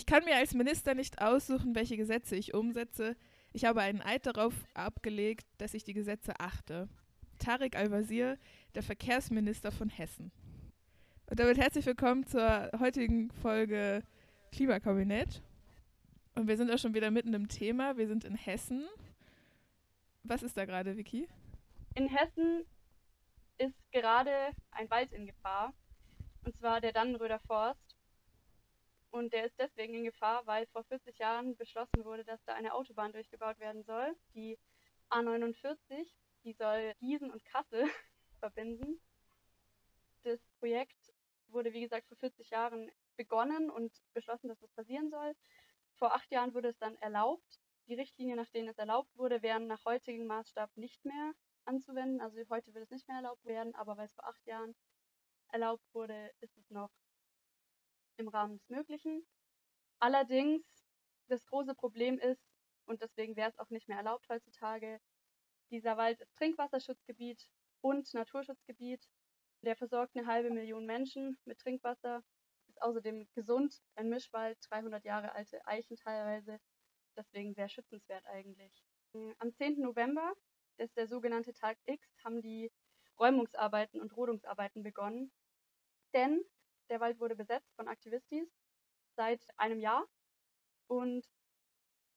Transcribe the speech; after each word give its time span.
Ich 0.00 0.06
kann 0.06 0.24
mir 0.24 0.36
als 0.36 0.54
Minister 0.54 0.94
nicht 0.94 1.20
aussuchen, 1.20 1.74
welche 1.74 1.98
Gesetze 1.98 2.34
ich 2.34 2.54
umsetze. 2.54 3.16
Ich 3.52 3.66
habe 3.66 3.82
einen 3.82 4.00
Eid 4.00 4.24
darauf 4.24 4.54
abgelegt, 4.72 5.46
dass 5.58 5.74
ich 5.74 5.84
die 5.84 5.92
Gesetze 5.92 6.40
achte. 6.40 6.88
Tarek 7.38 7.76
Al-Wazir, 7.76 8.38
der 8.74 8.82
Verkehrsminister 8.82 9.70
von 9.70 9.90
Hessen. 9.90 10.32
Und 11.26 11.38
damit 11.38 11.58
herzlich 11.58 11.84
willkommen 11.84 12.26
zur 12.26 12.70
heutigen 12.78 13.30
Folge 13.42 14.02
Klimakabinett. 14.52 15.42
Und 16.34 16.48
wir 16.48 16.56
sind 16.56 16.70
auch 16.70 16.78
schon 16.78 16.94
wieder 16.94 17.10
mitten 17.10 17.34
im 17.34 17.48
Thema. 17.48 17.98
Wir 17.98 18.08
sind 18.08 18.24
in 18.24 18.36
Hessen. 18.36 18.88
Was 20.22 20.42
ist 20.42 20.56
da 20.56 20.64
gerade, 20.64 20.96
Vicky? 20.96 21.28
In 21.94 22.08
Hessen 22.08 22.64
ist 23.58 23.76
gerade 23.92 24.32
ein 24.70 24.88
Wald 24.88 25.12
in 25.12 25.26
Gefahr. 25.26 25.74
Und 26.46 26.56
zwar 26.56 26.80
der 26.80 26.94
Dannenröder 26.94 27.40
Forst. 27.40 27.89
Und 29.10 29.32
der 29.32 29.44
ist 29.44 29.58
deswegen 29.58 29.94
in 29.94 30.04
Gefahr, 30.04 30.46
weil 30.46 30.66
vor 30.66 30.84
40 30.84 31.18
Jahren 31.18 31.56
beschlossen 31.56 32.04
wurde, 32.04 32.24
dass 32.24 32.42
da 32.44 32.54
eine 32.54 32.74
Autobahn 32.74 33.12
durchgebaut 33.12 33.58
werden 33.58 33.82
soll. 33.82 34.16
Die 34.34 34.56
A49, 35.10 36.06
die 36.44 36.52
soll 36.52 36.94
Gießen 37.00 37.30
und 37.30 37.44
Kassel 37.44 37.88
verbinden. 38.38 39.00
Das 40.22 40.40
Projekt 40.58 41.12
wurde, 41.48 41.72
wie 41.72 41.80
gesagt, 41.80 42.06
vor 42.06 42.16
40 42.18 42.50
Jahren 42.50 42.90
begonnen 43.16 43.70
und 43.70 43.92
beschlossen, 44.14 44.48
dass 44.48 44.60
das 44.60 44.70
passieren 44.72 45.10
soll. 45.10 45.34
Vor 45.94 46.14
acht 46.14 46.30
Jahren 46.30 46.54
wurde 46.54 46.68
es 46.68 46.78
dann 46.78 46.96
erlaubt. 46.96 47.60
Die 47.88 47.94
Richtlinien, 47.94 48.36
nach 48.36 48.50
denen 48.50 48.68
es 48.68 48.78
erlaubt 48.78 49.16
wurde, 49.16 49.42
wären 49.42 49.66
nach 49.66 49.84
heutigem 49.84 50.26
Maßstab 50.26 50.76
nicht 50.76 51.04
mehr 51.04 51.32
anzuwenden. 51.64 52.20
Also 52.20 52.38
heute 52.48 52.72
wird 52.74 52.84
es 52.84 52.90
nicht 52.90 53.08
mehr 53.08 53.16
erlaubt 53.16 53.44
werden, 53.44 53.74
aber 53.74 53.96
weil 53.96 54.06
es 54.06 54.14
vor 54.14 54.26
acht 54.26 54.46
Jahren 54.46 54.76
erlaubt 55.48 55.84
wurde, 55.92 56.30
ist 56.40 56.56
es 56.56 56.70
noch 56.70 56.90
im 58.20 58.28
Rahmen 58.28 58.58
des 58.58 58.68
Möglichen. 58.68 59.26
Allerdings, 59.98 60.62
das 61.28 61.44
große 61.46 61.74
Problem 61.74 62.18
ist, 62.18 62.42
und 62.86 63.02
deswegen 63.02 63.36
wäre 63.36 63.50
es 63.50 63.58
auch 63.58 63.70
nicht 63.70 63.88
mehr 63.88 63.98
erlaubt 63.98 64.28
heutzutage, 64.28 65.00
dieser 65.70 65.96
Wald 65.96 66.20
ist 66.20 66.34
Trinkwasserschutzgebiet 66.36 67.48
und 67.80 68.12
Naturschutzgebiet. 68.14 69.08
Der 69.62 69.76
versorgt 69.76 70.16
eine 70.16 70.26
halbe 70.26 70.50
Million 70.50 70.86
Menschen 70.86 71.38
mit 71.44 71.58
Trinkwasser, 71.58 72.22
ist 72.68 72.80
außerdem 72.82 73.28
gesund, 73.34 73.80
ein 73.94 74.08
Mischwald, 74.08 74.58
300 74.70 75.04
Jahre 75.04 75.32
alte 75.32 75.64
Eichen 75.66 75.96
teilweise, 75.96 76.58
deswegen 77.16 77.54
sehr 77.54 77.68
schützenswert 77.68 78.26
eigentlich. 78.26 78.84
Am 79.38 79.52
10. 79.52 79.80
November 79.80 80.32
ist 80.78 80.96
der 80.96 81.06
sogenannte 81.06 81.52
Tag 81.52 81.78
X, 81.84 82.08
haben 82.24 82.40
die 82.40 82.72
Räumungsarbeiten 83.18 84.00
und 84.00 84.16
Rodungsarbeiten 84.16 84.82
begonnen. 84.82 85.30
Denn 86.14 86.42
der 86.90 87.00
Wald 87.00 87.18
wurde 87.20 87.36
besetzt 87.36 87.72
von 87.76 87.88
Aktivistis 87.88 88.48
seit 89.16 89.40
einem 89.56 89.80
Jahr. 89.80 90.06
Und 90.88 91.24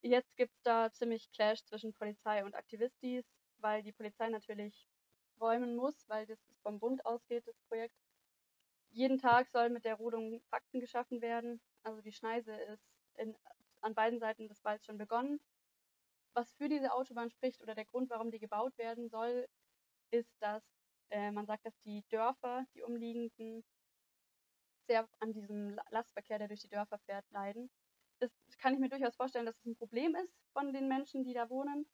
jetzt 0.02 0.36
gibt 0.36 0.54
es 0.56 0.62
da 0.64 0.92
ziemlich 0.92 1.32
Clash 1.32 1.64
zwischen 1.64 1.94
Polizei 1.94 2.44
und 2.44 2.56
Aktivistis, 2.56 3.26
weil 3.60 3.84
die 3.84 3.94
Polizei 3.94 4.30
natürlich 4.30 4.88
räumen 5.40 5.76
muss, 5.76 6.08
weil 6.10 6.26
das 6.26 6.40
vom 6.64 6.80
Bund 6.80 7.06
ausgeht, 7.06 7.48
das 7.48 7.60
Projekt. 7.68 7.96
Jeden 8.90 9.18
Tag 9.18 9.50
soll 9.50 9.70
mit 9.70 9.86
der 9.86 9.96
Rodung 9.96 10.42
Fakten 10.50 10.80
geschaffen 10.80 11.22
werden. 11.22 11.62
Also 11.84 12.02
die 12.02 12.12
Schneise 12.12 12.54
ist 12.54 12.86
in, 13.16 13.36
an 13.82 13.96
beiden 13.96 14.20
Seiten 14.20 14.48
des 14.48 14.64
Walds 14.64 14.86
schon 14.86 14.98
begonnen. 14.98 15.40
Was 16.34 16.54
für 16.56 16.70
diese 16.70 16.94
Autobahn 16.94 17.30
spricht 17.30 17.62
oder 17.62 17.76
der 17.76 17.86
Grund, 17.86 18.10
warum 18.10 18.32
die 18.32 18.40
gebaut 18.40 18.78
werden 18.78 19.10
soll, 19.10 19.48
ist, 20.10 20.32
dass 20.42 20.64
äh, 21.10 21.32
man 21.32 21.46
sagt, 21.46 21.66
dass 21.66 21.80
die 21.82 22.04
Dörfer, 22.10 22.66
die 22.74 22.82
umliegenden, 22.82 23.64
sehr 24.86 25.08
an 25.20 25.34
diesem 25.34 25.80
Lastverkehr, 25.90 26.40
der 26.40 26.48
durch 26.48 26.62
die 26.62 26.70
Dörfer 26.70 27.00
fährt, 27.00 27.30
leiden. 27.32 27.70
Das 28.20 28.32
kann 28.60 28.74
ich 28.74 28.80
mir 28.80 28.90
durchaus 28.90 29.16
vorstellen, 29.16 29.46
dass 29.46 29.58
es 29.58 29.66
ein 29.66 29.76
Problem 29.76 30.16
ist 30.16 30.34
von 30.54 30.72
den 30.74 30.88
Menschen, 30.88 31.24
die 31.24 31.34
da 31.34 31.50
wohnen. 31.50 31.86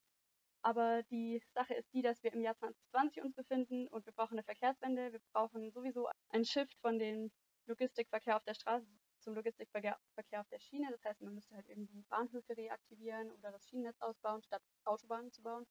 Aber 0.61 1.03
die 1.03 1.41
Sache 1.53 1.73
ist 1.73 1.93
die, 1.93 2.01
dass 2.01 2.21
wir 2.21 2.33
im 2.33 2.41
Jahr 2.41 2.55
2020 2.55 3.23
uns 3.23 3.33
befinden 3.33 3.87
und 3.87 4.05
wir 4.05 4.13
brauchen 4.13 4.33
eine 4.33 4.43
Verkehrswende. 4.43 5.13
Wir 5.13 5.21
brauchen 5.31 5.71
sowieso 5.71 6.09
ein 6.29 6.43
Shift 6.43 6.77
von 6.81 6.99
dem 6.99 7.31
Logistikverkehr 7.65 8.35
auf 8.35 8.43
der 8.43 8.55
Straße 8.55 8.85
zum 9.19 9.35
Logistikverkehr 9.35 9.97
auf 10.39 10.49
der 10.49 10.59
Schiene. 10.59 10.89
Das 10.91 11.03
heißt, 11.03 11.21
man 11.21 11.33
müsste 11.33 11.55
halt 11.55 11.67
irgendwie 11.67 12.03
Bahnhöfe 12.09 12.57
reaktivieren 12.57 13.31
oder 13.31 13.51
das 13.51 13.67
Schienennetz 13.67 13.99
ausbauen, 14.01 14.43
statt 14.43 14.61
Autobahnen 14.83 15.31
zu 15.31 15.41
bauen. 15.41 15.65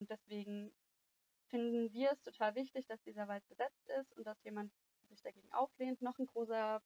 Und 0.00 0.10
deswegen 0.10 0.72
finden 1.48 1.92
wir 1.92 2.12
es 2.12 2.22
total 2.22 2.54
wichtig, 2.54 2.86
dass 2.86 3.02
dieser 3.02 3.28
Wald 3.28 3.46
besetzt 3.48 3.88
ist 3.88 4.14
und 4.16 4.24
dass 4.26 4.42
jemand 4.44 4.72
sich 5.08 5.22
dagegen 5.22 5.52
auflehnt. 5.52 6.02
Noch 6.02 6.18
ein 6.18 6.26
großer 6.26 6.82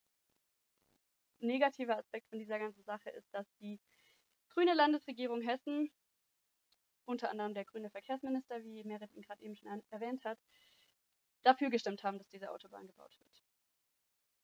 negativer 1.41 1.97
Aspekt 1.99 2.29
von 2.29 2.39
dieser 2.39 2.59
ganzen 2.59 2.83
Sache 2.85 3.11
ist, 3.11 3.33
dass 3.35 3.47
die 3.57 3.81
grüne 4.51 4.75
Landesregierung 4.75 5.41
Hessen, 5.41 5.91
unter 7.05 7.31
anderem 7.31 7.55
der 7.55 7.65
grüne 7.65 7.91
Verkehrsminister, 7.91 8.63
wie 8.63 8.85
Merit 8.85 9.13
ihn 9.13 9.23
gerade 9.23 9.43
eben 9.43 9.57
schon 9.57 9.83
erwähnt 9.91 10.25
hat, 10.25 10.39
dafür 11.43 11.71
gestimmt 11.71 12.05
haben, 12.05 12.19
dass 12.19 12.29
diese 12.29 12.51
Autobahn 12.51 12.87
gebaut 12.87 13.19
wird. 13.19 13.45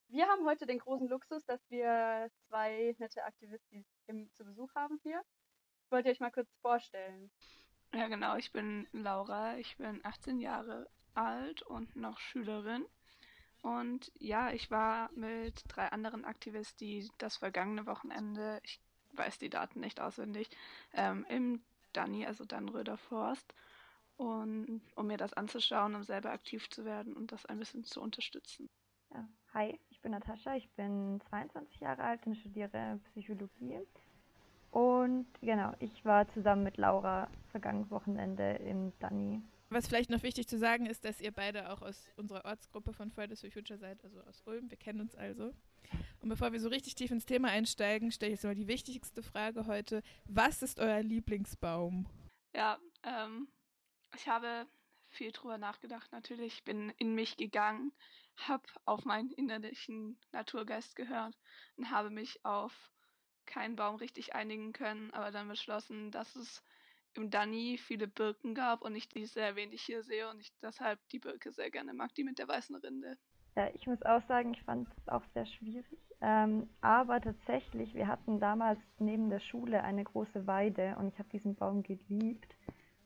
Wir 0.09 0.27
haben 0.27 0.47
heute 0.47 0.67
den 0.67 0.79
großen 0.79 1.09
Luxus, 1.09 1.45
dass 1.45 1.61
wir 1.71 2.31
zwei 2.49 2.97
nette 2.99 3.25
Aktivisten 3.25 3.85
zu 4.33 4.45
Besuch 4.45 4.75
haben 4.75 4.99
hier. 5.03 5.23
Wollt 5.91 6.07
ihr 6.07 6.13
euch 6.13 6.21
mal 6.21 6.33
kurz 6.33 6.51
vorstellen? 6.63 7.31
Ja, 7.93 8.09
genau. 8.09 8.37
Ich 8.37 8.51
bin 8.53 8.89
Laura. 8.93 9.59
Ich 9.59 9.77
bin 9.77 10.01
18 10.05 10.41
Jahre 10.41 10.89
alt 11.15 11.63
und 11.63 11.95
noch 11.95 12.19
Schülerin. 12.19 12.87
Und 13.63 14.13
ja, 14.19 14.51
ich 14.51 14.71
war 14.71 15.11
mit 15.13 15.65
drei 15.69 15.89
anderen 15.89 16.25
Aktivisten 16.25 17.09
das 17.19 17.37
vergangene 17.37 17.87
Wochenende, 17.87 18.61
ich 18.63 18.81
weiß 19.13 19.39
die 19.39 19.51
Daten 19.51 19.81
nicht 19.81 20.01
auswendig, 20.01 20.49
ähm, 20.93 21.27
im 21.29 21.63
Danny, 21.93 22.27
also 22.27 22.45
Dannröder 22.45 22.97
Forst, 22.97 23.55
und, 24.17 24.83
um 24.97 25.07
mir 25.07 25.17
das 25.17 25.33
anzuschauen, 25.33 25.95
um 25.95 26.03
selber 26.03 26.33
aktiv 26.33 26.69
zu 26.71 26.85
werden 26.85 27.17
und 27.17 27.33
das 27.33 27.47
ein 27.47 27.59
bisschen 27.59 27.85
zu 27.85 28.01
unterstützen. 28.01 28.69
Ja, 29.15 29.29
hi, 29.55 29.79
ich 29.91 30.01
bin 30.03 30.13
Natascha, 30.13 30.55
ich 30.57 30.69
bin 30.73 31.21
22 31.29 31.81
Jahre 31.81 32.03
alt 32.03 32.27
und 32.27 32.37
studiere 32.37 33.01
Psychologie. 33.13 33.81
Und 34.71 35.27
genau, 35.41 35.73
ich 35.79 36.05
war 36.05 36.29
zusammen 36.29 36.65
mit 36.65 36.77
Laura 36.77 37.29
vergangenes 37.51 37.91
Wochenende 37.91 38.55
im 38.55 38.93
Danny 38.99 39.41
was 39.71 39.87
vielleicht 39.87 40.11
noch 40.11 40.23
wichtig 40.23 40.49
zu 40.49 40.59
sagen 40.59 40.87
ist, 40.87 41.05
dass 41.05 41.21
ihr 41.21 41.33
beide 41.33 41.71
auch 41.71 41.83
aus 41.83 42.11
unserer 42.17 42.45
Ortsgruppe 42.45 42.93
von 42.93 43.11
Fridays 43.11 43.41
for 43.41 43.51
Future 43.51 43.79
seid, 43.79 44.03
also 44.05 44.21
aus 44.23 44.43
Ulm. 44.47 44.71
Wir 44.71 44.79
kennen 44.79 45.01
uns 45.01 45.15
also. 45.15 45.53
Und 46.21 46.29
bevor 46.29 46.53
wir 46.53 46.61
so 46.61 46.69
richtig 46.69 46.95
tief 46.95 47.11
ins 47.11 47.27
Thema 47.27 47.49
einsteigen, 47.49 48.11
stelle 48.13 48.33
ich 48.33 48.39
jetzt 48.39 48.45
mal 48.45 48.55
die 48.55 48.69
wichtigste 48.69 49.23
Frage 49.23 49.67
heute. 49.67 50.03
Was 50.25 50.63
ist 50.63 50.81
euer 50.81 51.03
Lieblingsbaum? 51.03 52.07
Ja, 52.55 52.79
ähm, 53.03 53.49
ich 54.15 54.29
habe 54.29 54.67
viel 55.11 55.33
drüber 55.33 55.59
nachgedacht. 55.59 56.13
Natürlich 56.13 56.65
bin 56.65 56.91
in 56.99 57.15
mich 57.15 57.37
gegangen, 57.37 57.93
habe 58.37 58.65
auf 58.85 59.05
meinen 59.05 59.31
innerlichen 59.33 60.19
Naturgeist 60.33 60.97
gehört 60.97 61.37
und 61.77 61.91
habe 61.91 62.11
mich 62.11 62.45
auf 62.45 62.91
keinen 63.47 63.77
Baum 63.77 63.97
richtig 63.97 64.35
einigen 64.35 64.73
können, 64.73 65.13
aber 65.13 65.31
dann 65.31 65.49
beschlossen, 65.49 66.11
dass 66.11 66.37
es 66.37 66.63
im 67.19 67.31
Danny 67.31 67.79
viele 67.79 68.07
Birken 68.07 68.55
gab 68.55 68.83
und 68.83 68.95
ich 68.95 69.09
die 69.09 69.27
sehr 69.27 69.57
wenig 69.57 69.83
hier 69.83 70.03
sehe 70.03 70.31
und 70.31 70.41
ich 70.41 70.53
deshalb 70.63 71.01
die 71.11 71.19
Birke 71.19 71.53
sehr 71.53 71.71
gerne 71.71 71.93
mag, 71.93 72.15
die 72.15 72.25
mit 72.25 72.39
der 72.39 72.49
weißen 72.49 72.77
Rinde. 72.77 73.19
Ja, 73.57 73.69
ich 73.75 73.87
muss 73.89 74.01
auch 74.03 74.23
sagen, 74.29 74.55
ich 74.55 74.63
fand 74.63 74.89
es 74.97 75.09
auch 75.09 75.25
sehr 75.35 75.45
schwierig. 75.45 75.99
Ähm, 76.21 76.69
aber 76.81 77.21
tatsächlich, 77.21 77.93
wir 77.95 78.07
hatten 78.07 78.39
damals 78.39 78.79
neben 78.99 79.31
der 79.31 79.41
Schule 79.41 79.83
eine 79.83 80.05
große 80.05 80.47
Weide 80.47 80.97
und 80.99 81.09
ich 81.09 81.19
habe 81.19 81.29
diesen 81.31 81.57
Baum 81.57 81.83
geliebt. 81.83 82.55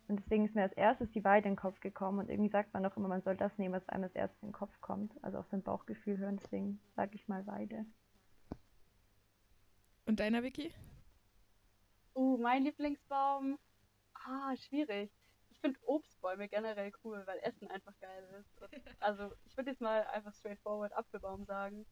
Und 0.08 0.20
deswegen 0.20 0.44
ist 0.44 0.54
mir 0.54 0.62
als 0.62 0.74
erstes 0.74 1.10
die 1.12 1.24
Weide 1.24 1.48
in 1.48 1.54
den 1.54 1.60
Kopf 1.60 1.80
gekommen. 1.80 2.18
Und 2.18 2.28
irgendwie 2.28 2.50
sagt 2.50 2.74
man 2.74 2.84
auch 2.84 2.94
immer, 2.98 3.08
man 3.08 3.22
soll 3.22 3.36
das 3.36 3.56
nehmen, 3.56 3.74
was 3.74 3.88
einem 3.88 4.04
als 4.04 4.14
erstes 4.14 4.42
in 4.42 4.48
den 4.48 4.54
Kopf 4.54 4.78
kommt. 4.82 5.12
Also 5.24 5.38
auf 5.38 5.46
sein 5.50 5.62
Bauchgefühl 5.62 6.18
hören. 6.18 6.38
Deswegen 6.42 6.80
sage 6.96 7.14
ich 7.14 7.28
mal 7.28 7.46
Weide. 7.46 7.86
Und 10.04 10.20
deiner, 10.20 10.42
Vicky? 10.42 10.74
Uh, 12.14 12.36
mein 12.36 12.64
Lieblingsbaum 12.64 13.58
Ah, 14.24 14.56
schwierig. 14.56 15.10
Ich 15.50 15.60
finde 15.60 15.78
Obstbäume 15.82 16.48
generell 16.48 16.92
cool, 17.04 17.22
weil 17.26 17.38
Essen 17.40 17.68
einfach 17.68 17.98
geil 18.00 18.24
ist. 18.40 18.62
Und 18.62 18.70
also, 19.00 19.34
ich 19.44 19.56
würde 19.56 19.70
jetzt 19.70 19.80
mal 19.80 20.04
einfach 20.06 20.34
straightforward 20.34 20.92
Apfelbaum 20.92 21.44
sagen. 21.44 21.86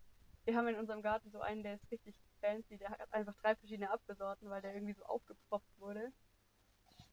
Wir 0.44 0.56
haben 0.56 0.68
in 0.68 0.76
unserem 0.76 1.02
Garten 1.02 1.30
so 1.30 1.40
einen, 1.40 1.62
der 1.62 1.74
ist 1.74 1.90
richtig 1.90 2.16
fancy. 2.40 2.78
Der 2.78 2.90
hat 2.90 3.12
einfach 3.12 3.34
drei 3.36 3.54
verschiedene 3.54 3.90
Apfelsorten, 3.90 4.48
weil 4.48 4.62
der 4.62 4.74
irgendwie 4.74 4.94
so 4.94 5.04
aufgepropft 5.04 5.78
wurde. 5.78 6.12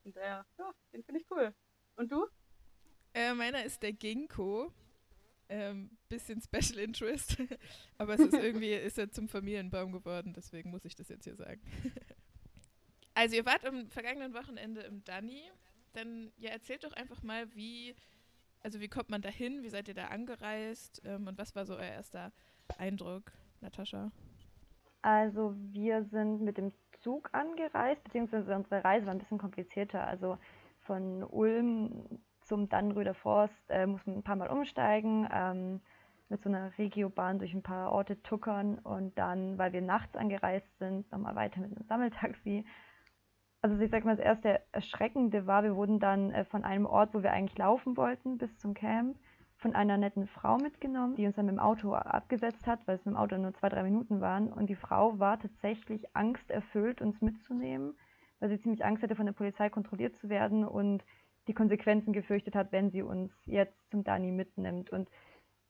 Und 0.04 0.16
der, 0.16 0.46
ja, 0.58 0.74
den 0.94 1.04
finde 1.04 1.22
ich 1.22 1.30
cool. 1.30 1.54
Und 1.96 2.12
du? 2.12 2.28
Äh, 3.14 3.34
meiner 3.34 3.64
ist 3.66 3.84
der 3.84 3.94
Ginkgo. 3.94 4.72
Ähm, 5.50 5.98
bisschen 6.10 6.42
Special 6.42 6.80
Interest. 6.80 7.38
Aber 7.98 8.14
es 8.14 8.20
ist 8.20 8.34
irgendwie, 8.34 8.74
ist 8.74 8.98
er 8.98 9.12
zum 9.12 9.28
Familienbaum 9.28 9.92
geworden, 9.92 10.34
deswegen 10.34 10.70
muss 10.72 10.86
ich 10.86 10.96
das 10.96 11.10
jetzt 11.10 11.24
hier 11.24 11.36
sagen. 11.36 11.62
Also 13.18 13.36
ihr 13.36 13.48
wart 13.48 13.66
am 13.66 13.88
vergangenen 13.88 14.36
Wochenende 14.36 14.82
im 14.82 15.04
Danny. 15.04 15.42
Dann 15.94 16.32
ja, 16.38 16.52
erzählt 16.52 16.84
doch 16.84 16.94
einfach 16.94 17.24
mal, 17.24 17.48
wie, 17.56 17.96
also 18.62 18.80
wie 18.80 18.90
kommt 18.90 19.10
man 19.10 19.24
da 19.24 19.30
hin? 19.30 19.64
Wie 19.64 19.70
seid 19.70 19.88
ihr 19.88 19.96
da 19.96 20.10
angereist? 20.10 21.02
Ähm, 21.04 21.26
und 21.26 21.36
was 21.36 21.56
war 21.56 21.66
so 21.66 21.74
euer 21.74 21.82
erster 21.82 22.32
Eindruck, 22.78 23.32
Natascha? 23.60 24.12
Also 25.02 25.56
wir 25.72 26.04
sind 26.04 26.42
mit 26.42 26.60
dem 26.60 26.72
Zug 27.02 27.30
angereist, 27.32 28.04
beziehungsweise 28.04 28.56
unsere 28.56 28.84
Reise 28.84 29.08
war 29.08 29.16
ein 29.16 29.20
bisschen 29.20 29.40
komplizierter. 29.40 30.06
Also 30.06 30.38
von 30.82 31.24
Ulm 31.24 32.20
zum 32.44 32.70
Dannenröder 32.70 33.16
Forst 33.16 33.56
äh, 33.70 33.88
muss 33.88 34.06
man 34.06 34.18
ein 34.18 34.24
paar 34.24 34.36
Mal 34.36 34.50
umsteigen, 34.50 35.28
ähm, 35.32 35.82
mit 36.30 36.44
so 36.44 36.50
einer 36.50 36.78
Regiobahn 36.78 37.40
durch 37.40 37.56
ein 37.56 37.64
paar 37.64 37.92
Orte 37.92 38.22
tuckern 38.22 38.78
und 38.78 39.18
dann, 39.18 39.58
weil 39.58 39.74
wir 39.74 39.82
nachts 39.82 40.16
angereist 40.16 40.68
sind, 40.78 41.12
nochmal 41.12 41.34
weiter 41.36 41.62
mit 41.62 41.76
einem 41.76 41.88
Sammeltaxi. 41.88 42.64
Also 43.68 43.84
ich 43.84 43.92
sag 43.92 44.06
mal, 44.06 44.16
das 44.16 44.26
erste 44.26 44.62
Erschreckende 44.72 45.46
war, 45.46 45.62
wir 45.62 45.76
wurden 45.76 46.00
dann 46.00 46.32
äh, 46.32 46.46
von 46.46 46.64
einem 46.64 46.86
Ort, 46.86 47.14
wo 47.14 47.22
wir 47.22 47.34
eigentlich 47.34 47.58
laufen 47.58 47.98
wollten, 47.98 48.38
bis 48.38 48.58
zum 48.60 48.74
Camp, 48.74 49.18
von 49.58 49.76
einer 49.76 49.98
netten 49.98 50.26
Frau 50.28 50.58
mitgenommen, 50.58 51.18
die 51.18 51.26
uns 51.26 51.36
dann 51.36 51.48
mit 51.48 51.56
dem 51.56 51.60
Auto 51.60 51.94
abgesetzt 51.94 52.66
hat, 52.66 52.80
weil 52.88 52.96
es 52.96 53.04
mit 53.04 53.14
dem 53.14 53.18
Auto 53.18 53.38
nur 53.38 53.54
zwei, 53.56 53.68
drei 53.68 53.84
Minuten 53.84 54.22
waren. 54.22 54.54
Und 54.54 54.70
die 54.70 54.76
Frau 54.76 55.20
war 55.20 55.38
tatsächlich 55.38 56.16
angsterfüllt, 56.16 57.02
uns 57.02 57.20
mitzunehmen, 57.20 57.98
weil 58.40 58.48
sie 58.48 58.62
ziemlich 58.62 58.86
Angst 58.86 59.04
hatte, 59.04 59.16
von 59.18 59.26
der 59.26 59.34
Polizei 59.34 59.70
kontrolliert 59.70 60.16
zu 60.16 60.30
werden 60.30 60.64
und 60.64 61.04
die 61.50 61.54
Konsequenzen 61.54 62.14
gefürchtet 62.14 62.56
hat, 62.56 62.72
wenn 62.72 62.92
sie 62.92 63.02
uns 63.02 63.34
jetzt 63.46 63.78
zum 63.92 64.06
Dani 64.06 64.32
mitnimmt. 64.32 64.92
Und 64.92 65.10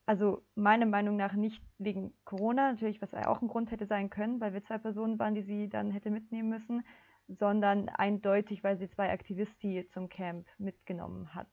also 0.06 0.44
meiner 0.54 0.86
Meinung 0.86 1.16
nach 1.16 1.34
nicht 1.34 1.64
wegen 1.80 2.14
Corona, 2.26 2.74
natürlich, 2.74 3.02
was 3.02 3.12
auch 3.16 3.42
ein 3.42 3.48
Grund 3.48 3.72
hätte 3.72 3.88
sein 3.88 4.12
können, 4.12 4.40
weil 4.40 4.54
wir 4.54 4.64
zwei 4.66 4.78
Personen 4.78 5.18
waren, 5.18 5.34
die 5.34 5.42
sie 5.42 5.68
dann 5.68 5.90
hätte 5.90 6.12
mitnehmen 6.12 6.50
müssen, 6.50 6.84
sondern 7.28 7.90
eindeutig, 7.90 8.64
weil 8.64 8.78
sie 8.78 8.90
zwei 8.90 9.12
Aktivisten 9.12 9.90
zum 9.92 10.10
Camp 10.10 10.48
mitgenommen 10.58 11.34
hat. 11.34 11.50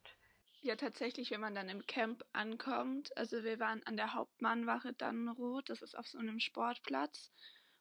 Ja, 0.65 0.77
tatsächlich, 0.77 1.31
wenn 1.31 1.43
man 1.43 1.55
dann 1.55 1.69
im 1.69 1.87
Camp 1.87 2.25
ankommt, 2.33 3.15
also 3.19 3.45
wir 3.45 3.61
waren 3.61 3.83
an 3.85 3.97
der 3.97 4.15
Hauptmannwache 4.15 4.95
Dannenroth, 4.95 5.69
das 5.69 5.83
ist 5.83 5.95
auf 5.95 6.07
so 6.09 6.17
einem 6.17 6.41
Sportplatz. 6.41 7.31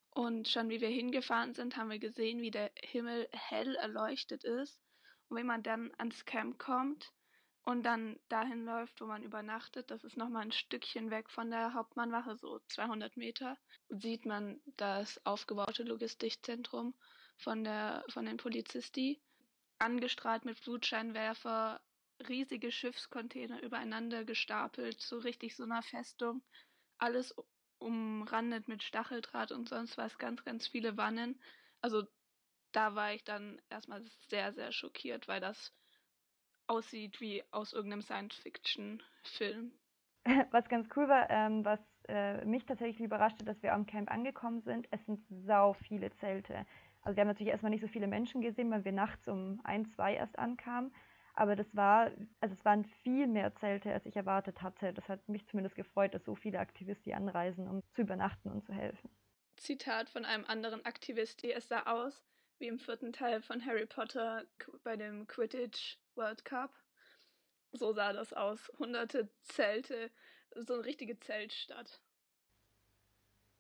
Und 0.10 0.50
schon 0.50 0.70
wie 0.70 0.82
wir 0.82 0.90
hingefahren 0.90 1.54
sind, 1.54 1.78
haben 1.78 1.90
wir 1.90 2.00
gesehen, 2.00 2.42
wie 2.42 2.52
der 2.52 2.72
Himmel 2.76 3.28
hell 3.32 3.76
erleuchtet 3.76 4.44
ist. 4.44 4.82
Und 5.30 5.38
wenn 5.38 5.48
man 5.48 5.64
dann 5.64 5.92
ans 5.98 6.26
Camp 6.26 6.60
kommt 6.60 7.12
und 7.64 7.84
dann 7.84 8.20
dahin 8.28 8.66
läuft, 8.66 9.00
wo 9.00 9.06
man 9.06 9.24
übernachtet, 9.24 9.90
das 9.90 10.04
ist 10.04 10.18
nochmal 10.18 10.44
ein 10.44 10.52
Stückchen 10.52 11.10
weg 11.10 11.30
von 11.30 11.50
der 11.50 11.74
Hauptmannwache, 11.74 12.36
so 12.36 12.60
200 12.68 13.16
Meter, 13.16 13.58
sieht 13.88 14.26
man 14.26 14.60
das 14.76 15.26
aufgebaute 15.26 15.84
Logistikzentrum 15.84 16.94
von, 17.38 17.64
der, 17.64 18.04
von 18.10 18.26
den 18.26 18.38
Polizisten, 18.38 19.18
angestrahlt 19.80 20.46
mit 20.46 20.58
Flutscheinwerfer, 20.60 21.82
riesige 22.28 22.72
Schiffscontainer 22.72 23.62
übereinander 23.62 24.24
gestapelt, 24.24 25.02
so 25.02 25.18
richtig 25.18 25.56
so 25.56 25.64
einer 25.64 25.82
Festung. 25.82 26.42
Alles 26.98 27.36
umrandet 27.80 28.68
mit 28.68 28.84
Stacheldraht 28.84 29.52
und 29.52 29.68
sonst 29.68 29.98
was, 29.98 30.18
ganz, 30.18 30.44
ganz 30.44 30.68
viele 30.68 30.96
Wannen. 30.96 31.42
Also 31.82 32.04
da 32.72 32.96
war 32.96 33.14
ich 33.14 33.24
dann 33.24 33.62
erstmal 33.70 34.04
sehr, 34.30 34.54
sehr 34.54 34.72
schockiert, 34.72 35.28
weil 35.28 35.42
das 35.42 35.74
aussieht 36.68 37.20
wie 37.20 37.44
aus 37.52 37.74
irgendeinem 37.74 38.02
Science-Fiction-Film. 38.02 39.74
Was 40.52 40.70
ganz 40.70 40.88
cool 40.96 41.10
war, 41.10 41.30
ähm, 41.30 41.66
was 41.66 41.82
äh, 42.08 42.46
mich 42.46 42.66
tatsächlich 42.66 43.02
überraschte, 43.02 43.44
dass 43.44 43.62
wir 43.62 43.74
am 43.74 43.86
Camp 43.86 44.10
angekommen 44.10 44.62
sind, 44.62 44.88
es 44.90 45.06
sind 45.06 45.22
sau 45.28 45.74
viele 45.74 46.12
Zelte. 46.16 46.66
Also 47.04 47.16
wir 47.16 47.22
haben 47.22 47.28
natürlich 47.28 47.52
erstmal 47.52 47.70
nicht 47.70 47.82
so 47.82 47.88
viele 47.88 48.08
Menschen 48.08 48.42
gesehen, 48.42 48.72
weil 48.72 48.86
wir 48.86 48.92
nachts 48.92 49.28
um 49.28 49.60
ein, 49.64 49.86
zwei 49.86 50.16
erst 50.16 50.38
ankamen. 50.40 50.94
Aber 51.36 51.56
das 51.56 51.76
war, 51.76 52.12
also 52.40 52.56
es 52.56 52.64
waren 52.64 52.86
viel 53.04 53.28
mehr 53.28 53.56
Zelte, 53.56 53.92
als 53.92 54.06
ich 54.06 54.16
erwartet 54.16 54.62
hatte. 54.62 54.94
Das 54.94 55.10
hat 55.10 55.28
mich 55.28 55.48
zumindest 55.48 55.76
gefreut, 55.76 56.14
dass 56.14 56.24
so 56.24 56.36
viele 56.36 56.60
Aktivisten 56.60 57.14
anreisen, 57.14 57.68
um 57.68 57.82
zu 57.94 58.02
übernachten 58.02 58.50
und 58.50 58.64
zu 58.66 58.74
helfen. 58.74 59.10
Zitat 59.56 60.10
von 60.10 60.26
einem 60.26 60.46
anderen 60.46 60.86
Aktivist, 60.86 61.44
es 61.44 61.68
sah 61.68 61.84
aus 61.84 62.24
wie 62.60 62.68
im 62.68 62.80
vierten 62.80 63.12
Teil 63.12 63.42
von 63.42 63.66
Harry 63.66 63.86
Potter 63.86 64.46
bei 64.84 64.96
dem 64.96 65.28
Quidditch 65.28 65.98
World 66.16 66.46
Cup. 66.46 66.72
So 67.72 67.92
sah 67.92 68.14
das 68.14 68.32
aus. 68.32 68.72
Hunderte 68.80 69.30
Zelte, 69.42 70.12
so 70.56 70.76
eine 70.76 70.86
richtige 70.86 71.20
Zeltstadt. 71.20 72.00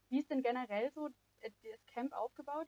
Wie 0.09 0.19
ist 0.19 0.29
denn 0.29 0.43
generell 0.43 0.91
so 0.91 1.09
äh, 1.39 1.49
das 1.63 1.85
Camp 1.87 2.13
aufgebaut? 2.13 2.67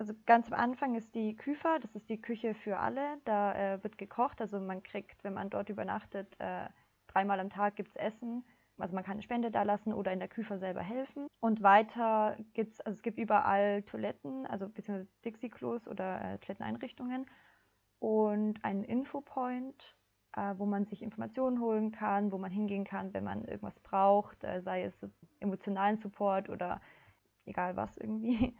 Also 0.00 0.14
ganz 0.24 0.50
am 0.50 0.58
Anfang 0.58 0.94
ist 0.94 1.14
die 1.14 1.36
Küfer, 1.36 1.78
das 1.78 1.94
ist 1.94 2.08
die 2.08 2.18
Küche 2.18 2.54
für 2.54 2.78
alle. 2.78 3.18
Da 3.26 3.74
äh, 3.74 3.84
wird 3.84 3.98
gekocht, 3.98 4.40
also 4.40 4.58
man 4.58 4.82
kriegt, 4.82 5.22
wenn 5.22 5.34
man 5.34 5.50
dort 5.50 5.68
übernachtet, 5.68 6.34
äh, 6.38 6.70
dreimal 7.06 7.38
am 7.38 7.50
Tag 7.50 7.76
gibt 7.76 7.90
es 7.90 7.96
Essen. 7.96 8.42
Also 8.78 8.94
man 8.94 9.04
kann 9.04 9.12
eine 9.12 9.22
Spende 9.22 9.50
da 9.50 9.62
lassen 9.62 9.92
oder 9.92 10.10
in 10.10 10.18
der 10.18 10.28
Küfer 10.28 10.58
selber 10.58 10.80
helfen. 10.80 11.26
Und 11.40 11.62
weiter 11.62 12.38
gibt 12.54 12.72
es, 12.72 12.80
also 12.80 12.96
es 12.96 13.02
gibt 13.02 13.18
überall 13.18 13.82
Toiletten, 13.82 14.46
also 14.46 14.70
beziehungsweise 14.70 15.10
Dixie-Klos 15.22 15.86
oder 15.86 16.22
äh, 16.22 16.38
Toiletteneinrichtungen 16.38 17.26
und 17.98 18.64
einen 18.64 18.84
Infopoint, 18.84 19.94
äh, 20.34 20.54
wo 20.56 20.64
man 20.64 20.86
sich 20.86 21.02
Informationen 21.02 21.60
holen 21.60 21.92
kann, 21.92 22.32
wo 22.32 22.38
man 22.38 22.50
hingehen 22.50 22.84
kann, 22.84 23.12
wenn 23.12 23.24
man 23.24 23.44
irgendwas 23.44 23.78
braucht, 23.80 24.44
äh, 24.44 24.62
sei 24.62 24.84
es 24.84 24.94
emotionalen 25.40 25.98
Support 25.98 26.48
oder 26.48 26.80
egal 27.44 27.76
was 27.76 27.98
irgendwie. 27.98 28.56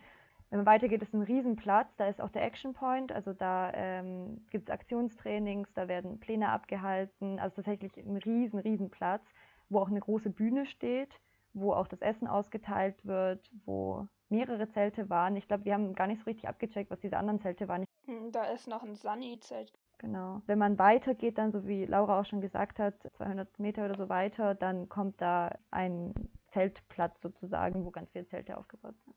Wenn 0.51 0.59
man 0.59 0.67
weitergeht, 0.67 1.01
ist 1.01 1.15
ein 1.15 1.23
Riesenplatz, 1.23 1.89
da 1.97 2.09
ist 2.09 2.21
auch 2.21 2.31
der 2.31 2.43
Action 2.43 2.75
Point, 2.75 3.13
also 3.13 3.33
da 3.33 3.73
ähm, 3.73 4.45
gibt 4.51 4.69
es 4.69 4.75
Aktionstrainings, 4.75 5.73
da 5.75 5.87
werden 5.87 6.19
Pläne 6.19 6.49
abgehalten, 6.49 7.39
also 7.39 7.57
tatsächlich 7.57 7.97
ein 7.97 8.17
riesen, 8.17 8.59
riesen 8.59 8.91
Platz, 8.91 9.23
wo 9.69 9.79
auch 9.79 9.89
eine 9.89 10.01
große 10.01 10.31
Bühne 10.31 10.67
steht, 10.67 11.15
wo 11.53 11.73
auch 11.73 11.87
das 11.87 12.01
Essen 12.01 12.27
ausgeteilt 12.27 12.97
wird, 13.07 13.49
wo 13.65 14.09
mehrere 14.29 14.69
Zelte 14.71 15.09
waren. 15.09 15.37
Ich 15.37 15.47
glaube, 15.47 15.65
wir 15.67 15.75
haben 15.75 15.95
gar 15.95 16.09
nicht 16.09 16.19
so 16.19 16.25
richtig 16.25 16.49
abgecheckt, 16.49 16.91
was 16.91 16.99
diese 16.99 17.17
anderen 17.17 17.41
Zelte 17.41 17.69
waren. 17.69 17.85
Hm, 18.07 18.33
da 18.33 18.45
ist 18.47 18.67
noch 18.67 18.83
ein 18.83 18.97
Sunny-Zelt. 18.97 19.73
Genau. 19.99 20.43
Wenn 20.47 20.59
man 20.59 20.79
weitergeht, 20.79 21.39
dann, 21.39 21.53
so 21.53 21.67
wie 21.67 21.85
Laura 21.85 22.21
auch 22.21 22.25
schon 22.25 22.41
gesagt 22.41 22.81
hat, 22.81 22.95
200 23.19 23.59
Meter 23.61 23.85
oder 23.85 23.97
so 23.97 24.09
weiter, 24.09 24.57
dann 24.57 24.89
kommt 24.89 25.21
da 25.21 25.57
ein 25.71 26.13
Zeltplatz 26.49 27.21
sozusagen, 27.21 27.85
wo 27.85 27.91
ganz 27.91 28.11
viele 28.11 28.27
Zelte 28.27 28.57
aufgebaut 28.57 28.95
sind. 29.05 29.15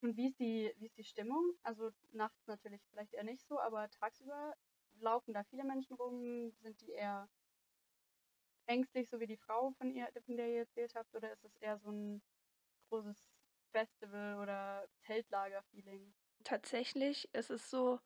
Und 0.00 0.16
wie 0.16 0.28
ist 0.28 0.38
die, 0.38 0.72
wie 0.76 0.86
ist 0.86 0.96
die 0.96 1.04
Stimmung? 1.04 1.54
Also 1.62 1.90
nachts 2.12 2.46
natürlich 2.46 2.82
vielleicht 2.90 3.14
eher 3.14 3.24
nicht 3.24 3.46
so, 3.46 3.58
aber 3.58 3.90
tagsüber 3.90 4.54
laufen 5.00 5.34
da 5.34 5.44
viele 5.44 5.64
Menschen 5.64 5.94
rum? 5.96 6.52
Sind 6.60 6.80
die 6.80 6.92
eher 6.92 7.28
ängstlich, 8.66 9.08
so 9.08 9.20
wie 9.20 9.26
die 9.26 9.36
Frau, 9.36 9.70
von, 9.72 9.90
ihr, 9.90 10.08
von 10.24 10.36
der 10.36 10.48
ihr 10.48 10.60
erzählt 10.60 10.94
habt? 10.94 11.14
Oder 11.14 11.32
ist 11.32 11.44
es 11.44 11.56
eher 11.56 11.78
so 11.78 11.90
ein 11.90 12.22
großes 12.88 13.30
Festival- 13.72 14.38
oder 14.40 14.88
Zeltlager-Feeling? 15.06 16.14
Tatsächlich 16.44 17.32
ist 17.34 17.50
es 17.50 17.70
so, 17.70 18.00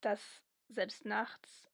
dass 0.00 0.42
selbst 0.68 1.04
nachts 1.04 1.70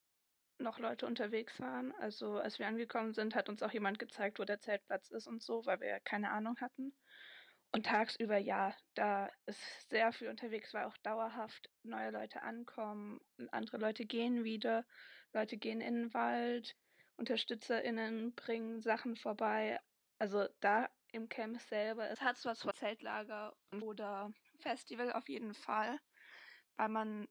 noch 0.59 0.79
Leute 0.79 1.07
unterwegs 1.07 1.59
waren. 1.61 1.93
Also 1.97 2.39
als 2.39 2.59
wir 2.59 2.67
angekommen 2.67 3.15
sind, 3.15 3.35
hat 3.35 3.49
uns 3.49 3.63
auch 3.63 3.73
jemand 3.73 3.99
gezeigt, 3.99 4.39
wo 4.39 4.45
der 4.45 4.61
Zeltplatz 4.61 5.11
ist 5.11 5.27
und 5.27 5.43
so, 5.43 5.67
weil 5.67 5.81
wir 5.81 5.89
ja 5.89 6.01
keine 6.01 6.31
Ahnung 6.31 6.57
hatten. 6.61 6.95
Und 7.75 7.87
tagsüber, 7.87 8.37
ja, 8.37 8.75
da 8.95 9.31
ist 9.47 9.89
sehr 9.89 10.13
viel 10.13 10.29
unterwegs, 10.29 10.75
weil 10.75 10.85
auch 10.85 10.97
dauerhaft 10.99 11.71
neue 11.83 12.11
Leute 12.11 12.43
ankommen, 12.43 13.19
andere 13.51 13.79
Leute 13.79 14.05
gehen 14.05 14.45
wieder, 14.45 14.85
Leute 15.33 15.57
gehen 15.57 15.81
in 15.81 15.95
den 15.95 16.15
Wald, 16.15 16.77
UnterstützerInnen 17.17 18.35
bringen 18.35 18.83
Sachen 18.83 19.17
vorbei. 19.17 19.81
Also 20.19 20.47
da 20.61 20.91
im 21.13 21.31
Camp 21.31 21.61
selber, 21.63 22.11
es 22.11 22.21
hat 22.21 22.43
was 22.45 22.61
von 22.61 22.75
Zeltlager 22.75 23.57
oder 23.81 24.33
Festival 24.59 25.13
auf 25.13 25.29
jeden 25.31 25.55
Fall, 25.55 25.99
weil 26.77 26.89
man 26.91 27.27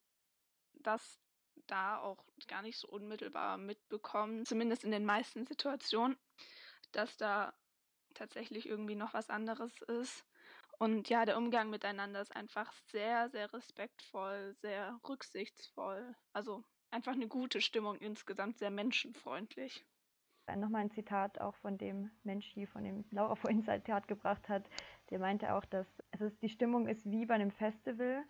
das 0.74 1.20
da 1.68 2.00
auch 2.00 2.26
gar 2.48 2.64
nicht 2.64 2.80
so 2.80 2.88
unmittelbar 2.88 3.58
mitbekommt, 3.58 4.48
zumindest 4.48 4.84
in 4.84 4.92
den 4.92 5.06
meisten 5.06 5.46
Situationen, 5.46 6.18
dass 6.92 7.18
da 7.18 7.54
tatsächlich 8.14 8.68
irgendwie 8.68 8.96
noch 8.96 9.14
was 9.14 9.30
anderes 9.30 9.80
ist. 9.84 10.26
Und 10.82 11.10
ja, 11.10 11.26
der 11.26 11.38
Umgang 11.38 11.70
miteinander 11.70 12.22
ist 12.22 12.36
einfach 12.36 12.74
sehr, 12.92 13.30
sehr 13.30 13.54
respektvoll, 13.54 14.56
sehr 14.64 15.00
rücksichtsvoll. 15.08 16.16
Also 16.34 16.64
einfach 16.90 17.12
eine 17.12 17.28
gute 17.28 17.62
Stimmung 17.62 17.98
insgesamt, 17.98 18.58
sehr 18.58 18.72
menschenfreundlich. 18.72 19.86
Nochmal 20.56 20.82
ein 20.82 20.90
Zitat 20.90 21.40
auch 21.40 21.54
von 21.58 21.78
dem 21.78 22.10
Mensch 22.24 22.48
hier, 22.48 22.68
von 22.68 22.84
dem 22.84 23.06
Laura 23.12 23.36
vorhin 23.36 23.64
Zitat 23.64 24.08
gebracht 24.08 24.50
hat. 24.50 24.68
Der 25.12 25.20
meinte 25.20 25.54
auch, 25.54 25.66
dass 25.66 25.86
es 26.10 26.22
ist, 26.22 26.42
die 26.42 26.50
Stimmung 26.50 26.88
ist 26.88 27.06
wie 27.06 27.28
bei 27.28 27.36
einem 27.36 27.52
Festival, 27.52 28.24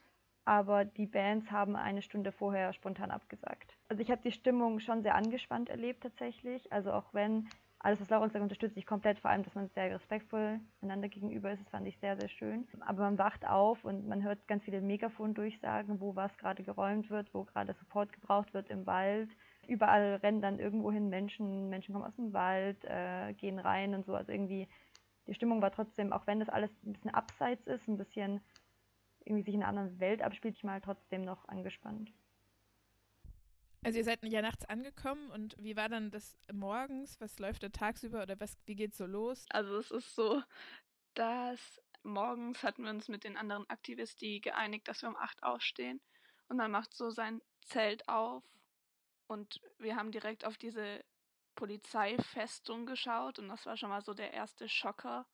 aber 0.43 0.83
die 0.83 1.07
Bands 1.07 1.49
haben 1.51 1.77
eine 1.77 2.01
Stunde 2.01 2.33
vorher 2.33 2.73
spontan 2.73 3.11
abgesagt. 3.11 3.77
Also 3.87 4.01
ich 4.01 4.11
habe 4.11 4.23
die 4.23 4.33
Stimmung 4.33 4.81
schon 4.81 5.03
sehr 5.03 5.15
angespannt 5.15 5.69
erlebt 5.69 6.03
tatsächlich. 6.03 6.73
Also 6.73 6.91
auch 6.91 7.13
wenn 7.13 7.47
alles, 7.83 7.99
was 7.99 8.09
Laura 8.09 8.29
sagt, 8.29 8.43
unterstütze 8.43 8.77
ich 8.77 8.85
komplett. 8.85 9.19
Vor 9.19 9.31
allem, 9.31 9.43
dass 9.43 9.55
man 9.55 9.69
sehr 9.69 9.91
respektvoll 9.91 10.59
einander 10.81 11.09
gegenüber 11.09 11.51
ist. 11.51 11.61
Das 11.61 11.69
fand 11.69 11.87
ich 11.87 11.97
sehr, 11.99 12.19
sehr 12.19 12.29
schön. 12.29 12.67
Aber 12.81 13.03
man 13.03 13.17
wacht 13.17 13.47
auf 13.47 13.83
und 13.83 14.07
man 14.07 14.23
hört 14.23 14.47
ganz 14.47 14.63
viele 14.63 14.81
Megafon-Durchsagen, 14.81 15.99
wo 15.99 16.15
was 16.15 16.35
gerade 16.37 16.63
geräumt 16.63 17.09
wird, 17.09 17.33
wo 17.33 17.43
gerade 17.43 17.73
Support 17.73 18.13
gebraucht 18.13 18.53
wird 18.53 18.69
im 18.69 18.85
Wald. 18.85 19.29
Überall 19.67 20.15
rennen 20.15 20.41
dann 20.41 20.59
irgendwohin 20.59 21.09
Menschen. 21.09 21.69
Menschen 21.69 21.93
kommen 21.93 22.05
aus 22.05 22.15
dem 22.15 22.33
Wald, 22.33 22.77
äh, 22.85 23.33
gehen 23.33 23.57
rein 23.57 23.95
und 23.95 24.05
so. 24.05 24.13
Also 24.15 24.31
irgendwie 24.31 24.67
die 25.27 25.33
Stimmung 25.33 25.61
war 25.61 25.71
trotzdem, 25.71 26.13
auch 26.13 26.27
wenn 26.27 26.39
das 26.39 26.49
alles 26.49 26.69
ein 26.85 26.93
bisschen 26.93 27.13
abseits 27.13 27.65
ist, 27.67 27.87
ein 27.87 27.97
bisschen 27.97 28.41
irgendwie 29.23 29.43
sich 29.43 29.53
in 29.53 29.61
einer 29.61 29.69
anderen 29.69 29.99
Welt 29.99 30.21
abspielt, 30.21 30.55
ich 30.55 30.63
mal 30.63 30.81
trotzdem 30.81 31.23
noch 31.23 31.47
angespannt. 31.47 32.11
Also 33.83 33.97
ihr 33.97 34.03
seid 34.03 34.23
ja 34.23 34.41
nachts 34.43 34.65
angekommen 34.65 35.31
und 35.31 35.55
wie 35.57 35.75
war 35.75 35.89
dann 35.89 36.11
das 36.11 36.37
morgens? 36.53 37.19
Was 37.19 37.39
läuft 37.39 37.63
da 37.63 37.69
tagsüber 37.69 38.21
oder 38.21 38.39
was, 38.39 38.55
wie 38.65 38.75
geht's 38.75 38.97
so 38.97 39.07
los? 39.07 39.45
Also 39.49 39.77
es 39.77 39.89
ist 39.89 40.15
so, 40.15 40.43
dass 41.15 41.81
morgens 42.03 42.63
hatten 42.63 42.83
wir 42.83 42.91
uns 42.91 43.07
mit 43.07 43.23
den 43.23 43.37
anderen 43.37 43.67
Aktivisten 43.69 44.41
geeinigt, 44.41 44.87
dass 44.87 45.01
wir 45.01 45.09
um 45.09 45.15
acht 45.15 45.41
aufstehen 45.41 45.99
und 46.47 46.57
man 46.57 46.69
macht 46.69 46.93
so 46.93 47.09
sein 47.09 47.41
Zelt 47.61 48.07
auf 48.07 48.43
und 49.27 49.59
wir 49.79 49.95
haben 49.95 50.11
direkt 50.11 50.45
auf 50.45 50.57
diese 50.57 51.03
Polizeifestung 51.55 52.85
geschaut 52.85 53.39
und 53.39 53.47
das 53.49 53.65
war 53.65 53.77
schon 53.77 53.89
mal 53.89 54.01
so 54.01 54.13
der 54.13 54.31
erste 54.31 54.69
Schocker, 54.69 55.27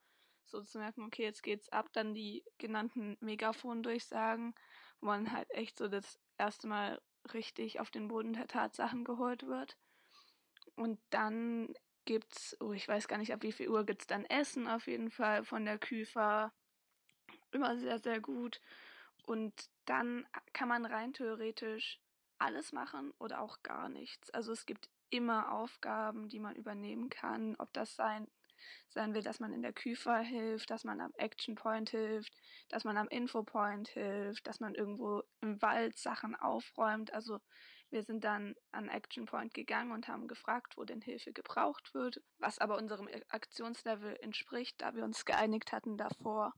so 0.46 0.62
zu 0.62 0.80
merken, 0.80 1.04
okay, 1.04 1.24
jetzt 1.24 1.44
geht's 1.44 1.70
ab, 1.70 1.90
dann 1.92 2.14
die 2.14 2.46
genannten 2.58 3.18
Megafon-Durchsagen, 3.20 4.56
wo 5.02 5.08
man 5.08 5.32
halt 5.34 5.50
echt 5.52 5.78
so 5.78 5.90
das 5.90 6.18
erste 6.38 6.68
Mal 6.68 7.02
richtig 7.34 7.80
auf 7.80 7.92
den 7.92 8.08
Boden 8.08 8.34
der 8.34 8.48
Tatsachen 8.48 9.04
geholt 9.04 9.48
wird. 9.48 9.78
Und 10.76 11.00
dann 11.10 11.74
gibt's, 12.06 12.56
oh, 12.60 12.72
ich 12.72 12.88
weiß 12.88 13.08
gar 13.08 13.18
nicht, 13.18 13.34
ab 13.34 13.44
wie 13.44 13.52
viel 13.52 13.70
Uhr 13.70 13.86
gibt's 13.86 14.08
dann 14.08 14.26
Essen 14.26 14.68
auf 14.68 14.88
jeden 14.88 15.12
Fall 15.12 15.44
von 15.44 15.66
der 15.66 15.78
Küfer. 15.78 16.54
Immer 17.52 17.78
sehr, 17.78 18.00
sehr 18.00 18.20
gut. 18.20 18.62
Und 19.24 19.70
dann 19.86 20.26
kann 20.54 20.70
man 20.70 20.86
rein 20.86 21.14
theoretisch 21.14 22.00
alles 22.40 22.72
machen 22.72 23.14
oder 23.20 23.42
auch 23.42 23.62
gar 23.64 23.90
nichts. 23.90 24.30
Also 24.32 24.52
es 24.52 24.66
gibt 24.66 24.90
immer 25.10 25.52
Aufgaben, 25.52 26.30
die 26.30 26.40
man 26.40 26.56
übernehmen 26.56 27.10
kann, 27.10 27.56
ob 27.58 27.72
das 27.74 27.96
sein 27.96 28.28
sein 28.90 29.14
will, 29.14 29.22
dass 29.22 29.40
man 29.40 29.54
in 29.54 29.62
der 29.62 29.74
Küfer 29.74 30.20
hilft, 30.20 30.70
dass 30.70 30.84
man 30.84 31.02
am 31.02 31.14
Action 31.18 31.56
Point 31.56 31.90
hilft, 31.90 32.34
dass 32.70 32.84
man 32.84 32.98
am 32.98 33.08
Info 33.08 33.44
Point 33.44 33.90
hilft, 33.90 34.48
dass 34.48 34.60
man 34.60 34.76
irgendwo 34.76 35.24
im 35.42 35.62
Wald 35.62 35.98
Sachen 35.98 36.36
aufräumt. 36.36 37.14
Also 37.14 37.40
wir 37.90 38.04
sind 38.04 38.24
dann 38.24 38.56
an 38.72 38.90
Action 38.90 39.26
Point 39.26 39.54
gegangen 39.54 39.92
und 39.92 40.08
haben 40.08 40.28
gefragt, 40.28 40.78
wo 40.78 40.84
denn 40.84 41.02
Hilfe 41.02 41.32
gebraucht 41.32 41.94
wird, 41.94 42.22
was 42.38 42.60
aber 42.60 42.78
unserem 42.78 43.08
Aktionslevel 43.30 44.18
entspricht, 44.22 44.82
da 44.82 44.94
wir 44.94 45.04
uns 45.04 45.24
geeinigt 45.26 45.72
hatten 45.72 45.98
davor, 45.98 46.54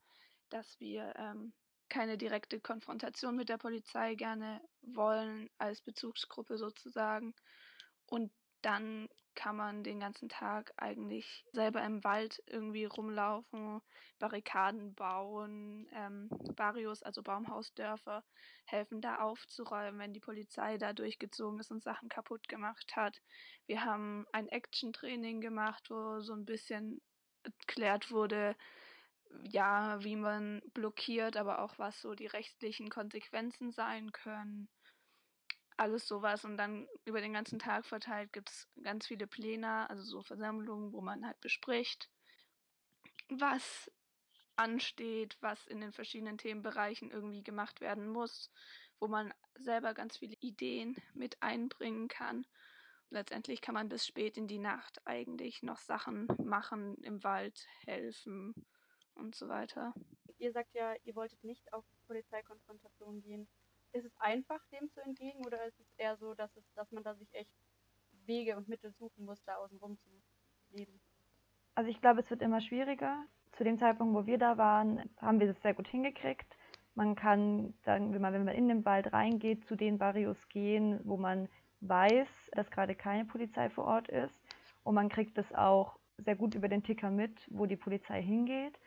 dass 0.49 0.79
wir 0.79 1.13
ähm, 1.17 1.53
keine 1.89 2.17
direkte 2.17 2.59
Konfrontation 2.59 3.35
mit 3.35 3.49
der 3.49 3.57
Polizei 3.57 4.15
gerne 4.15 4.61
wollen, 4.81 5.49
als 5.57 5.81
Bezugsgruppe 5.81 6.57
sozusagen. 6.57 7.35
Und 8.05 8.31
dann 8.61 9.07
kann 9.35 9.55
man 9.55 9.83
den 9.83 10.01
ganzen 10.01 10.27
Tag 10.27 10.73
eigentlich 10.75 11.45
selber 11.53 11.81
im 11.83 12.03
Wald 12.03 12.43
irgendwie 12.47 12.85
rumlaufen, 12.85 13.81
Barrikaden 14.19 14.93
bauen, 14.95 15.87
ähm, 15.93 16.29
Barrios, 16.55 17.03
also 17.03 17.23
Baumhausdörfer, 17.23 18.23
helfen 18.65 18.99
da 18.99 19.19
aufzuräumen, 19.19 19.99
wenn 19.99 20.13
die 20.13 20.19
Polizei 20.19 20.77
da 20.77 20.91
durchgezogen 20.91 21.59
ist 21.59 21.71
und 21.71 21.83
Sachen 21.83 22.09
kaputt 22.09 22.49
gemacht 22.49 22.95
hat. 22.97 23.21
Wir 23.65 23.85
haben 23.85 24.25
ein 24.33 24.49
Action-Training 24.49 25.39
gemacht, 25.39 25.89
wo 25.89 26.19
so 26.19 26.33
ein 26.33 26.43
bisschen 26.43 27.01
erklärt 27.43 28.11
wurde, 28.11 28.57
ja, 29.43 30.03
wie 30.03 30.17
man 30.17 30.61
blockiert, 30.73 31.37
aber 31.37 31.59
auch 31.59 31.77
was 31.77 32.01
so 32.01 32.13
die 32.13 32.27
rechtlichen 32.27 32.89
Konsequenzen 32.89 33.71
sein 33.71 34.11
können 34.11 34.67
alles 35.79 36.07
sowas 36.07 36.43
und 36.43 36.57
dann 36.57 36.87
über 37.05 37.21
den 37.21 37.33
ganzen 37.33 37.57
Tag 37.57 37.85
verteilt 37.85 38.33
gibt 38.33 38.49
es 38.49 38.67
ganz 38.83 39.07
viele 39.07 39.27
Pläne, 39.27 39.89
also 39.89 40.03
so 40.03 40.21
Versammlungen, 40.21 40.91
wo 40.91 41.01
man 41.01 41.25
halt 41.25 41.39
bespricht, 41.39 42.09
was 43.29 43.89
ansteht, 44.55 45.37
was 45.39 45.65
in 45.67 45.79
den 45.79 45.93
verschiedenen 45.93 46.37
Themenbereichen 46.37 47.11
irgendwie 47.11 47.43
gemacht 47.43 47.79
werden 47.79 48.09
muss, 48.09 48.51
wo 48.99 49.07
man 49.07 49.33
selber 49.55 49.93
ganz 49.93 50.17
viele 50.17 50.35
Ideen 50.41 50.97
mit 51.13 51.41
einbringen 51.41 52.09
kann. 52.09 52.45
Letztendlich 53.09 53.61
kann 53.61 53.73
man 53.73 53.89
bis 53.89 54.05
spät 54.05 54.37
in 54.37 54.47
die 54.47 54.59
Nacht 54.59 55.01
eigentlich 55.05 55.63
noch 55.63 55.79
Sachen 55.79 56.27
machen, 56.43 56.95
im 57.03 57.23
Wald 57.23 57.65
helfen 57.85 58.53
und 59.15 59.33
so 59.33 59.47
weiter. 59.47 59.93
Ihr 60.37 60.51
sagt 60.51 60.73
ja, 60.73 60.93
ihr 61.03 61.15
wolltet 61.15 61.43
nicht 61.43 61.71
auf 61.73 61.85
Polizeikonfrontation 62.05 63.21
gehen 63.21 63.47
ist 63.93 64.05
es 64.05 64.17
einfach, 64.19 64.59
dem 64.71 64.89
zu 64.89 65.01
entgegen 65.01 65.45
oder 65.45 65.63
ist 65.65 65.79
es 65.79 65.91
eher 65.97 66.17
so, 66.17 66.33
dass, 66.33 66.55
es, 66.55 66.63
dass 66.75 66.91
man 66.91 67.03
da 67.03 67.15
sich 67.15 67.33
echt 67.33 67.51
Wege 68.25 68.55
und 68.57 68.67
Mittel 68.67 68.91
suchen 68.93 69.25
muss, 69.25 69.43
da 69.45 69.55
außen 69.55 69.77
rum 69.77 69.97
zu 69.97 70.09
leben? 70.71 70.99
Also 71.75 71.89
ich 71.89 72.01
glaube, 72.01 72.21
es 72.21 72.29
wird 72.29 72.41
immer 72.41 72.61
schwieriger. 72.61 73.23
Zu 73.57 73.63
dem 73.63 73.79
Zeitpunkt, 73.79 74.13
wo 74.13 74.25
wir 74.25 74.37
da 74.37 74.57
waren, 74.57 75.09
haben 75.17 75.39
wir 75.39 75.47
das 75.47 75.61
sehr 75.61 75.73
gut 75.73 75.87
hingekriegt. 75.87 76.45
Man 76.95 77.15
kann, 77.15 77.73
sagen 77.85 78.13
wir 78.13 78.19
mal, 78.19 78.33
wenn 78.33 78.45
man 78.45 78.55
in 78.55 78.67
den 78.67 78.85
Wald 78.85 79.11
reingeht, 79.13 79.65
zu 79.67 79.75
den 79.75 79.97
Barrios 79.97 80.37
gehen, 80.49 80.99
wo 81.03 81.17
man 81.17 81.47
weiß, 81.81 82.27
dass 82.51 82.69
gerade 82.71 82.95
keine 82.95 83.25
Polizei 83.25 83.69
vor 83.69 83.85
Ort 83.85 84.09
ist. 84.09 84.35
Und 84.83 84.95
man 84.95 85.09
kriegt 85.09 85.37
das 85.37 85.51
auch 85.53 85.97
sehr 86.17 86.35
gut 86.35 86.55
über 86.55 86.67
den 86.67 86.83
Ticker 86.83 87.09
mit, 87.09 87.39
wo 87.49 87.65
die 87.65 87.77
Polizei 87.77 88.21
hingeht. 88.21 88.77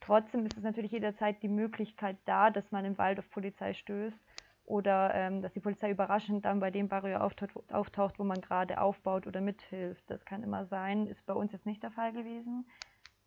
Trotzdem 0.00 0.44
ist 0.46 0.56
es 0.56 0.62
natürlich 0.62 0.92
jederzeit 0.92 1.42
die 1.42 1.48
Möglichkeit 1.48 2.18
da, 2.24 2.50
dass 2.50 2.70
man 2.70 2.84
im 2.84 2.98
Wald 2.98 3.18
auf 3.18 3.30
Polizei 3.30 3.72
stößt 3.72 4.18
oder 4.64 5.14
ähm, 5.14 5.42
dass 5.42 5.52
die 5.52 5.60
Polizei 5.60 5.90
überraschend 5.90 6.44
dann 6.44 6.60
bei 6.60 6.70
dem 6.70 6.88
Barrier 6.88 7.22
auftaucht, 7.22 7.72
auftaucht, 7.72 8.18
wo 8.18 8.24
man 8.24 8.40
gerade 8.40 8.80
aufbaut 8.80 9.26
oder 9.26 9.40
mithilft. 9.40 10.04
Das 10.08 10.24
kann 10.24 10.42
immer 10.42 10.66
sein, 10.66 11.06
ist 11.06 11.24
bei 11.26 11.34
uns 11.34 11.52
jetzt 11.52 11.66
nicht 11.66 11.82
der 11.82 11.90
Fall 11.90 12.12
gewesen. 12.12 12.66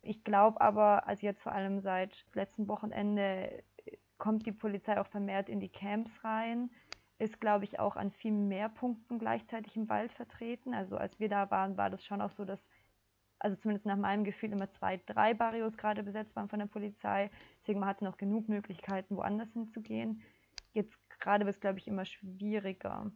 Ich 0.02 0.24
glaube 0.24 0.60
aber, 0.60 1.06
also 1.06 1.26
jetzt 1.26 1.42
vor 1.42 1.52
allem 1.52 1.80
seit 1.80 2.24
letztem 2.34 2.68
Wochenende 2.68 3.62
kommt 4.18 4.46
die 4.46 4.52
Polizei 4.52 4.98
auch 5.00 5.06
vermehrt 5.08 5.48
in 5.48 5.60
die 5.60 5.68
Camps 5.68 6.12
rein, 6.24 6.70
ist, 7.18 7.40
glaube 7.40 7.64
ich, 7.64 7.78
auch 7.80 7.96
an 7.96 8.10
viel 8.12 8.32
mehr 8.32 8.68
Punkten 8.68 9.18
gleichzeitig 9.18 9.76
im 9.76 9.88
Wald 9.88 10.12
vertreten. 10.12 10.74
Also 10.74 10.96
als 10.96 11.18
wir 11.18 11.28
da 11.28 11.50
waren, 11.50 11.76
war 11.76 11.90
das 11.90 12.04
schon 12.04 12.20
auch 12.20 12.30
so, 12.32 12.44
dass, 12.44 12.60
also 13.38 13.56
zumindest 13.56 13.86
nach 13.86 13.96
meinem 13.96 14.24
Gefühl, 14.24 14.52
immer 14.52 14.70
zwei, 14.72 15.00
drei 15.06 15.34
Barrios 15.34 15.76
gerade 15.76 16.02
besetzt 16.02 16.34
waren 16.36 16.48
von 16.48 16.58
der 16.58 16.66
Polizei. 16.66 17.30
Deswegen 17.60 17.80
man 17.80 17.88
hatte 17.88 18.04
noch 18.04 18.16
genug 18.16 18.48
Möglichkeiten, 18.48 19.16
woanders 19.16 19.50
hinzugehen. 19.52 20.22
Jetzt 20.72 20.94
gerade 21.18 21.44
wird 21.44 21.56
es, 21.56 21.60
glaube 21.60 21.78
ich, 21.78 21.86
immer 21.86 22.04
schwieriger. 22.04 23.12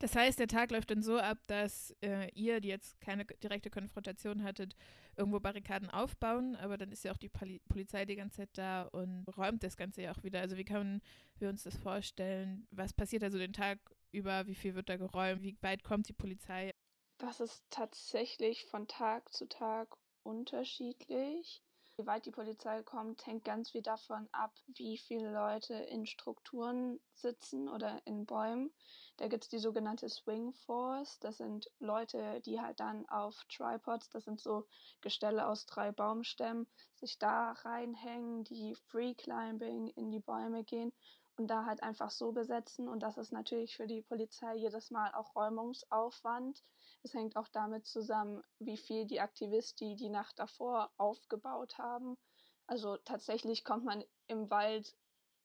Das 0.00 0.16
heißt, 0.16 0.38
der 0.38 0.48
Tag 0.48 0.70
läuft 0.70 0.90
dann 0.90 1.02
so 1.02 1.18
ab, 1.18 1.36
dass 1.46 1.94
äh, 2.02 2.30
ihr, 2.32 2.60
die 2.60 2.68
jetzt 2.68 2.98
keine 3.02 3.26
direkte 3.26 3.68
Konfrontation 3.68 4.42
hattet, 4.42 4.74
irgendwo 5.14 5.40
Barrikaden 5.40 5.90
aufbauen, 5.90 6.56
aber 6.56 6.78
dann 6.78 6.90
ist 6.90 7.04
ja 7.04 7.12
auch 7.12 7.18
die 7.18 7.28
Poli 7.28 7.60
Polizei 7.68 8.06
die 8.06 8.16
ganze 8.16 8.38
Zeit 8.38 8.48
da 8.54 8.84
und 8.84 9.26
räumt 9.36 9.62
das 9.62 9.76
Ganze 9.76 10.00
ja 10.00 10.12
auch 10.12 10.22
wieder. 10.22 10.40
Also 10.40 10.56
wie 10.56 10.64
können 10.64 11.02
wir 11.38 11.50
uns 11.50 11.64
das 11.64 11.76
vorstellen? 11.76 12.66
Was 12.70 12.94
passiert 12.94 13.22
also 13.22 13.36
den 13.36 13.52
Tag 13.52 13.78
über? 14.10 14.46
Wie 14.46 14.54
viel 14.54 14.74
wird 14.74 14.88
da 14.88 14.96
geräumt? 14.96 15.42
Wie 15.42 15.58
weit 15.60 15.84
kommt 15.84 16.08
die 16.08 16.14
Polizei? 16.14 16.72
Das 17.18 17.40
ist 17.40 17.62
tatsächlich 17.68 18.64
von 18.64 18.88
Tag 18.88 19.30
zu 19.34 19.46
Tag 19.46 19.94
unterschiedlich. 20.22 21.62
Weit 22.06 22.26
die 22.26 22.30
Polizei 22.30 22.82
kommt, 22.82 23.26
hängt 23.26 23.44
ganz 23.44 23.70
viel 23.70 23.82
davon 23.82 24.28
ab, 24.32 24.52
wie 24.66 24.98
viele 24.98 25.32
Leute 25.32 25.74
in 25.74 26.06
Strukturen 26.06 27.00
sitzen 27.14 27.68
oder 27.68 28.00
in 28.04 28.26
Bäumen. 28.26 28.72
Da 29.16 29.28
gibt 29.28 29.44
es 29.44 29.50
die 29.50 29.58
sogenannte 29.58 30.08
Swing 30.08 30.52
Force. 30.52 31.18
Das 31.20 31.38
sind 31.38 31.70
Leute, 31.78 32.40
die 32.40 32.60
halt 32.60 32.80
dann 32.80 33.08
auf 33.08 33.44
Tripods, 33.48 34.08
das 34.10 34.24
sind 34.24 34.40
so 34.40 34.66
Gestelle 35.00 35.46
aus 35.46 35.66
drei 35.66 35.92
Baumstämmen, 35.92 36.66
sich 36.94 37.18
da 37.18 37.52
reinhängen, 37.52 38.44
die 38.44 38.74
Free 38.88 39.14
Climbing 39.14 39.88
in 39.88 40.10
die 40.10 40.20
Bäume 40.20 40.64
gehen 40.64 40.92
und 41.40 41.46
da 41.46 41.64
halt 41.64 41.82
einfach 41.82 42.10
so 42.10 42.32
besetzen. 42.32 42.86
Und 42.86 43.02
das 43.02 43.16
ist 43.16 43.32
natürlich 43.32 43.74
für 43.74 43.86
die 43.86 44.02
Polizei 44.02 44.56
jedes 44.56 44.90
Mal 44.90 45.10
auch 45.14 45.34
Räumungsaufwand. 45.34 46.62
Es 47.02 47.14
hängt 47.14 47.34
auch 47.36 47.48
damit 47.48 47.86
zusammen, 47.86 48.42
wie 48.58 48.76
viel 48.76 49.06
die 49.06 49.20
Aktivisten 49.20 49.96
die 49.96 50.10
Nacht 50.10 50.38
davor 50.38 50.90
aufgebaut 50.98 51.78
haben. 51.78 52.18
Also 52.66 52.98
tatsächlich 52.98 53.64
kommt 53.64 53.86
man 53.86 54.04
im 54.26 54.50
Wald 54.50 54.94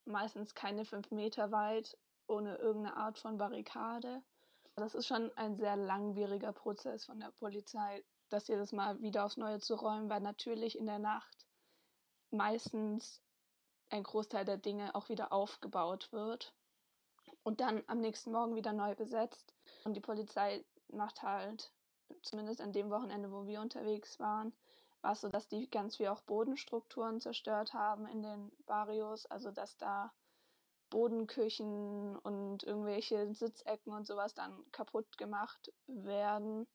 meistens 0.03 0.53
keine 0.53 0.83
fünf 0.83 1.11
Meter 1.11 1.51
weit 1.51 1.97
ohne 2.27 2.57
irgendeine 2.57 2.97
Art 2.97 3.17
von 3.17 3.37
Barrikade. 3.37 4.21
Das 4.75 4.95
ist 4.95 5.07
schon 5.07 5.31
ein 5.37 5.55
sehr 5.55 5.77
langwieriger 5.77 6.51
Prozess 6.51 7.05
von 7.05 7.21
der 7.21 7.31
Polizei, 7.31 8.03
das 8.27 8.49
jedes 8.49 8.73
Mal 8.73 9.01
wieder 9.01 9.23
aufs 9.23 9.37
Neue 9.37 9.59
zu 9.59 9.75
räumen, 9.75 10.09
weil 10.09 10.19
natürlich 10.19 10.77
in 10.77 10.87
der 10.87 10.99
Nacht 10.99 11.47
meistens 12.31 13.24
ein 13.95 14.03
Großteil 14.03 14.45
der 14.45 14.57
Dinge 14.57 14.93
auch 14.93 15.09
wieder 15.09 15.31
aufgebaut 15.31 16.11
wird 16.11 16.53
und 17.43 17.61
dann 17.61 17.83
am 17.87 17.99
nächsten 17.99 18.31
Morgen 18.31 18.55
wieder 18.55 18.73
neu 18.73 18.93
besetzt. 18.95 19.53
Und 19.83 19.93
die 19.95 20.01
Polizei 20.01 20.63
macht 20.89 21.23
halt, 21.23 21.71
zumindest 22.21 22.61
an 22.61 22.73
dem 22.73 22.89
Wochenende, 22.89 23.31
wo 23.31 23.47
wir 23.47 23.61
unterwegs 23.61 24.19
waren, 24.19 24.53
war 25.01 25.13
es 25.13 25.21
so, 25.21 25.29
dass 25.29 25.47
die 25.47 25.69
ganz 25.69 25.97
viel 25.97 26.07
auch 26.07 26.21
Bodenstrukturen 26.21 27.21
zerstört 27.21 27.73
haben 27.73 28.07
in 28.07 28.21
den 28.21 28.51
Barrios, 28.65 29.25
also 29.27 29.51
dass 29.51 29.77
da 29.77 30.11
Bodenküchen 30.89 32.17
und 32.17 32.63
irgendwelche 32.63 33.33
Sitzecken 33.33 33.93
und 33.93 34.05
sowas 34.05 34.33
dann 34.33 34.53
kaputt 34.71 35.17
gemacht 35.17 35.71
werden. 35.87 36.67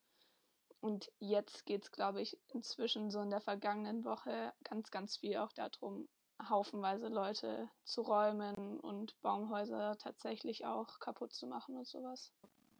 und 0.80 1.12
jetzt 1.18 1.66
geht 1.66 1.84
es, 1.84 1.92
glaube 1.92 2.22
ich, 2.22 2.38
inzwischen 2.48 3.10
so 3.10 3.20
in 3.20 3.30
der 3.30 3.40
vergangenen 3.42 4.04
Woche 4.04 4.52
ganz, 4.64 4.90
ganz 4.90 5.18
viel 5.18 5.36
auch 5.36 5.52
darum, 5.52 6.08
haufenweise 6.48 7.08
Leute 7.08 7.68
zu 7.84 8.02
räumen 8.02 8.80
und 8.80 9.20
Baumhäuser 9.20 9.96
tatsächlich 9.98 10.64
auch 10.66 10.98
kaputt 10.98 11.32
zu 11.32 11.46
machen 11.46 11.76
und 11.76 11.86
sowas. 11.86 12.32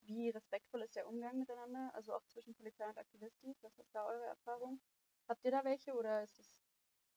Wie 0.05 0.31
respektvoll 0.31 0.83
ist 0.83 0.97
der 0.97 1.09
Umgang 1.09 1.39
miteinander, 1.39 1.91
also 1.95 2.15
auch 2.15 2.25
zwischen 2.27 2.55
Polizei 2.55 2.89
und 2.89 2.99
Aktivistis? 2.99 3.63
Was 3.63 3.79
ist 3.79 3.95
da 3.95 4.05
eure 4.05 4.25
Erfahrung? 4.25 4.81
Habt 5.29 5.45
ihr 5.45 5.53
da 5.53 5.65
welche 5.65 5.95
oder 5.95 6.23
ist 6.23 6.39
es 6.39 6.57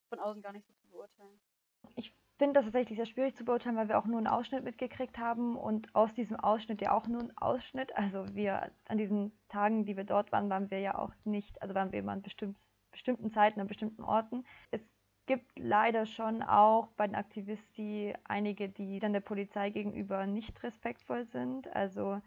von 0.09 0.19
außen 0.19 0.41
gar 0.41 0.51
nicht 0.51 0.67
so 0.67 0.73
zu 0.73 0.87
beurteilen? 0.89 1.39
Ich 1.95 2.13
finde 2.37 2.53
das 2.53 2.65
tatsächlich 2.65 2.97
sehr 2.97 3.05
schwierig 3.05 3.35
zu 3.35 3.45
beurteilen, 3.45 3.75
weil 3.75 3.87
wir 3.87 3.97
auch 3.97 4.05
nur 4.05 4.17
einen 4.17 4.27
Ausschnitt 4.27 4.63
mitgekriegt 4.63 5.17
haben 5.17 5.57
und 5.57 5.93
aus 5.95 6.13
diesem 6.13 6.39
Ausschnitt 6.39 6.81
ja 6.81 6.91
auch 6.91 7.07
nur 7.07 7.21
ein 7.21 7.37
Ausschnitt. 7.37 7.95
Also 7.95 8.25
wir 8.35 8.71
an 8.85 8.97
diesen 8.97 9.31
Tagen, 9.49 9.85
die 9.85 9.97
wir 9.97 10.03
dort 10.03 10.31
waren, 10.31 10.49
waren 10.49 10.69
wir 10.69 10.79
ja 10.79 10.97
auch 10.97 11.11
nicht, 11.23 11.61
also 11.61 11.73
waren 11.73 11.91
wir 11.91 11.99
immer 11.99 12.11
an 12.11 12.21
bestimmt, 12.21 12.57
bestimmten 12.91 13.31
Zeiten, 13.31 13.59
an 13.59 13.67
bestimmten 13.67 14.03
Orten. 14.03 14.45
Es 14.71 14.81
gibt 15.25 15.57
leider 15.57 16.05
schon 16.05 16.41
auch 16.41 16.87
bei 16.97 17.07
den 17.07 17.15
Aktivisten 17.15 18.13
einige, 18.25 18.69
die 18.69 18.99
dann 18.99 19.13
der 19.13 19.21
Polizei 19.21 19.69
gegenüber 19.69 20.25
nicht 20.25 20.61
respektvoll 20.63 21.25
sind. 21.25 21.73
Also 21.75 22.21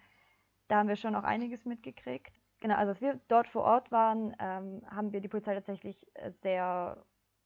da 0.68 0.78
haben 0.78 0.88
wir 0.88 0.96
schon 0.96 1.14
auch 1.14 1.24
einiges 1.24 1.64
mitgekriegt. 1.64 2.32
Genau, 2.60 2.76
also 2.76 2.92
als 2.92 3.00
wir 3.00 3.20
dort 3.28 3.48
vor 3.48 3.62
Ort 3.64 3.92
waren, 3.92 4.34
ähm, 4.40 4.82
haben 4.90 5.12
wir 5.12 5.20
die 5.20 5.28
Polizei 5.28 5.54
tatsächlich 5.54 5.96
äh, 6.14 6.32
sehr, 6.42 7.04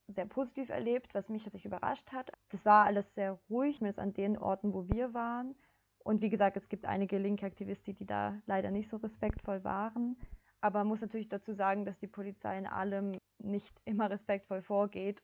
sehr 0.08 0.26
positiv 0.26 0.68
erlebt, 0.68 1.12
was 1.14 1.28
mich 1.28 1.42
tatsächlich 1.42 1.66
überrascht 1.72 2.10
hat. 2.12 2.30
Das 2.50 2.64
war 2.64 2.86
alles 2.86 3.04
sehr 3.14 3.38
ruhig, 3.50 3.78
zumindest 3.78 3.98
an 3.98 4.14
den 4.14 4.38
Orten, 4.38 4.72
wo 4.72 4.88
wir 4.88 5.12
waren. 5.12 5.56
Und 5.98 6.22
wie 6.22 6.30
gesagt, 6.30 6.56
es 6.56 6.68
gibt 6.68 6.86
einige 6.86 7.18
linke 7.18 7.44
Aktivisten, 7.44 7.94
die 7.96 8.06
da 8.06 8.40
leider 8.46 8.70
nicht 8.70 8.88
so 8.88 8.96
respektvoll 8.96 9.64
waren. 9.64 10.16
Aber 10.60 10.80
man 10.80 10.88
muss 10.88 11.00
natürlich 11.00 11.28
dazu 11.28 11.54
sagen, 11.54 11.84
dass 11.84 11.98
die 11.98 12.06
Polizei 12.06 12.58
in 12.58 12.66
allem 12.66 13.18
nicht 13.38 13.72
immer 13.84 14.10
respektvoll 14.10 14.62
vorgeht. 14.62 15.20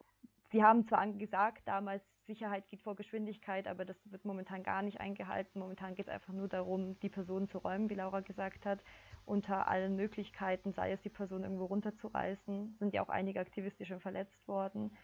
Sie 0.50 0.62
haben 0.62 0.86
zwar 0.86 1.06
gesagt 1.12 1.66
damals, 1.66 2.02
Sicherheit 2.26 2.68
geht 2.68 2.82
vor 2.82 2.96
Geschwindigkeit, 2.96 3.66
aber 3.66 3.84
das 3.84 3.96
wird 4.10 4.24
momentan 4.24 4.62
gar 4.62 4.82
nicht 4.82 5.00
eingehalten. 5.00 5.60
Momentan 5.60 5.94
geht 5.94 6.06
es 6.06 6.12
einfach 6.12 6.32
nur 6.32 6.48
darum, 6.48 6.98
die 7.00 7.08
Person 7.08 7.48
zu 7.48 7.58
räumen, 7.58 7.88
wie 7.88 7.94
Laura 7.94 8.20
gesagt 8.20 8.66
hat, 8.66 8.82
unter 9.24 9.68
allen 9.68 9.96
Möglichkeiten, 9.96 10.72
sei 10.72 10.92
es 10.92 11.00
die 11.02 11.08
Person 11.08 11.42
irgendwo 11.42 11.66
runterzureißen. 11.66 12.76
Sind 12.78 12.94
ja 12.94 13.02
auch 13.02 13.08
einige 13.08 13.40
Aktivisten 13.40 14.00
verletzt 14.00 14.46
worden. 14.46 14.96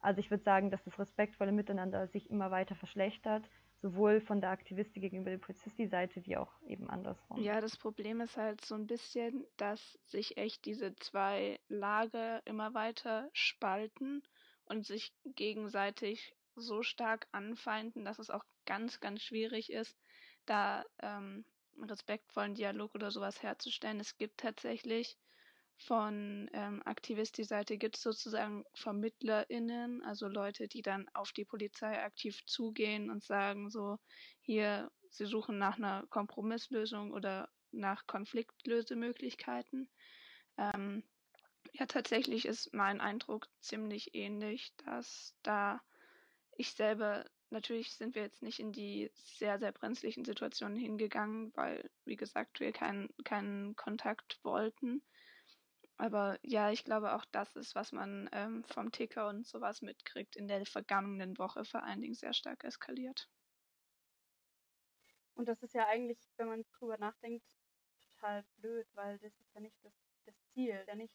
Also 0.00 0.20
ich 0.20 0.30
würde 0.30 0.44
sagen, 0.44 0.70
dass 0.70 0.82
das 0.84 0.98
respektvolle 0.98 1.52
Miteinander 1.52 2.06
sich 2.08 2.30
immer 2.30 2.50
weiter 2.50 2.74
verschlechtert, 2.74 3.48
sowohl 3.82 4.20
von 4.20 4.40
der 4.40 4.50
Aktivistin 4.50 5.02
gegenüber 5.02 5.30
der 5.30 5.38
Polizisti-Seite 5.38 6.24
wie 6.24 6.36
auch 6.36 6.52
eben 6.66 6.88
andersrum. 6.88 7.42
Ja, 7.42 7.60
das 7.60 7.76
Problem 7.76 8.20
ist 8.20 8.36
halt 8.36 8.64
so 8.64 8.74
ein 8.74 8.86
bisschen, 8.86 9.44
dass 9.56 9.98
sich 10.04 10.36
echt 10.38 10.64
diese 10.64 10.94
zwei 10.96 11.58
Lager 11.68 12.40
immer 12.46 12.72
weiter 12.74 13.28
spalten 13.32 14.22
und 14.70 14.86
sich 14.86 15.12
gegenseitig 15.24 16.34
so 16.54 16.82
stark 16.82 17.26
anfeinden, 17.32 18.04
dass 18.04 18.18
es 18.18 18.30
auch 18.30 18.44
ganz, 18.66 19.00
ganz 19.00 19.22
schwierig 19.22 19.70
ist, 19.70 19.98
da 20.46 20.84
ähm, 21.00 21.44
respektvollen 21.76 22.54
Dialog 22.54 22.94
oder 22.94 23.10
sowas 23.10 23.42
herzustellen. 23.42 24.00
Es 24.00 24.16
gibt 24.16 24.38
tatsächlich 24.38 25.18
von 25.76 26.48
ähm, 26.52 26.82
Aktivisti-Seite 26.84 27.78
gibt 27.78 27.96
es 27.96 28.02
sozusagen 28.02 28.64
VermittlerInnen, 28.74 30.04
also 30.04 30.28
Leute, 30.28 30.68
die 30.68 30.82
dann 30.82 31.08
auf 31.14 31.32
die 31.32 31.44
Polizei 31.44 32.02
aktiv 32.02 32.44
zugehen 32.46 33.10
und 33.10 33.24
sagen 33.24 33.70
so, 33.70 33.98
hier, 34.42 34.90
sie 35.08 35.26
suchen 35.26 35.58
nach 35.58 35.78
einer 35.78 36.06
Kompromisslösung 36.10 37.12
oder 37.12 37.48
nach 37.72 38.06
Konfliktlösemöglichkeiten. 38.06 39.88
Ähm, 40.58 41.02
ja, 41.80 41.86
tatsächlich 41.86 42.44
ist 42.44 42.74
mein 42.74 43.00
Eindruck 43.00 43.48
ziemlich 43.60 44.14
ähnlich, 44.14 44.74
dass 44.84 45.34
da 45.42 45.80
ich 46.52 46.72
selber, 46.72 47.24
natürlich 47.48 47.94
sind 47.94 48.14
wir 48.14 48.20
jetzt 48.20 48.42
nicht 48.42 48.60
in 48.60 48.70
die 48.70 49.10
sehr, 49.14 49.58
sehr 49.58 49.72
brenzlichen 49.72 50.26
Situationen 50.26 50.76
hingegangen, 50.76 51.52
weil, 51.56 51.90
wie 52.04 52.16
gesagt, 52.16 52.60
wir 52.60 52.72
keinen 52.72 53.08
keinen 53.24 53.76
Kontakt 53.76 54.38
wollten. 54.42 55.02
Aber 55.96 56.38
ja, 56.42 56.70
ich 56.70 56.84
glaube 56.84 57.14
auch 57.14 57.24
das 57.32 57.56
ist, 57.56 57.74
was 57.74 57.92
man 57.92 58.28
ähm, 58.32 58.62
vom 58.64 58.92
Ticker 58.92 59.28
und 59.28 59.46
sowas 59.46 59.80
mitkriegt, 59.80 60.36
in 60.36 60.48
der 60.48 60.66
vergangenen 60.66 61.38
Woche 61.38 61.64
vor 61.64 61.82
allen 61.82 62.02
Dingen 62.02 62.14
sehr 62.14 62.34
stark 62.34 62.62
eskaliert. 62.62 63.30
Und 65.34 65.48
das 65.48 65.62
ist 65.62 65.72
ja 65.72 65.86
eigentlich, 65.88 66.18
wenn 66.36 66.48
man 66.48 66.64
drüber 66.78 66.98
nachdenkt, 66.98 67.46
total 68.12 68.44
blöd, 68.58 68.86
weil 68.92 69.18
das 69.20 69.32
ist 69.40 69.54
ja 69.54 69.60
nicht 69.62 69.82
das, 69.82 69.94
das 70.26 70.34
Ziel, 70.52 70.84
ja 70.86 70.94
nicht 70.94 71.14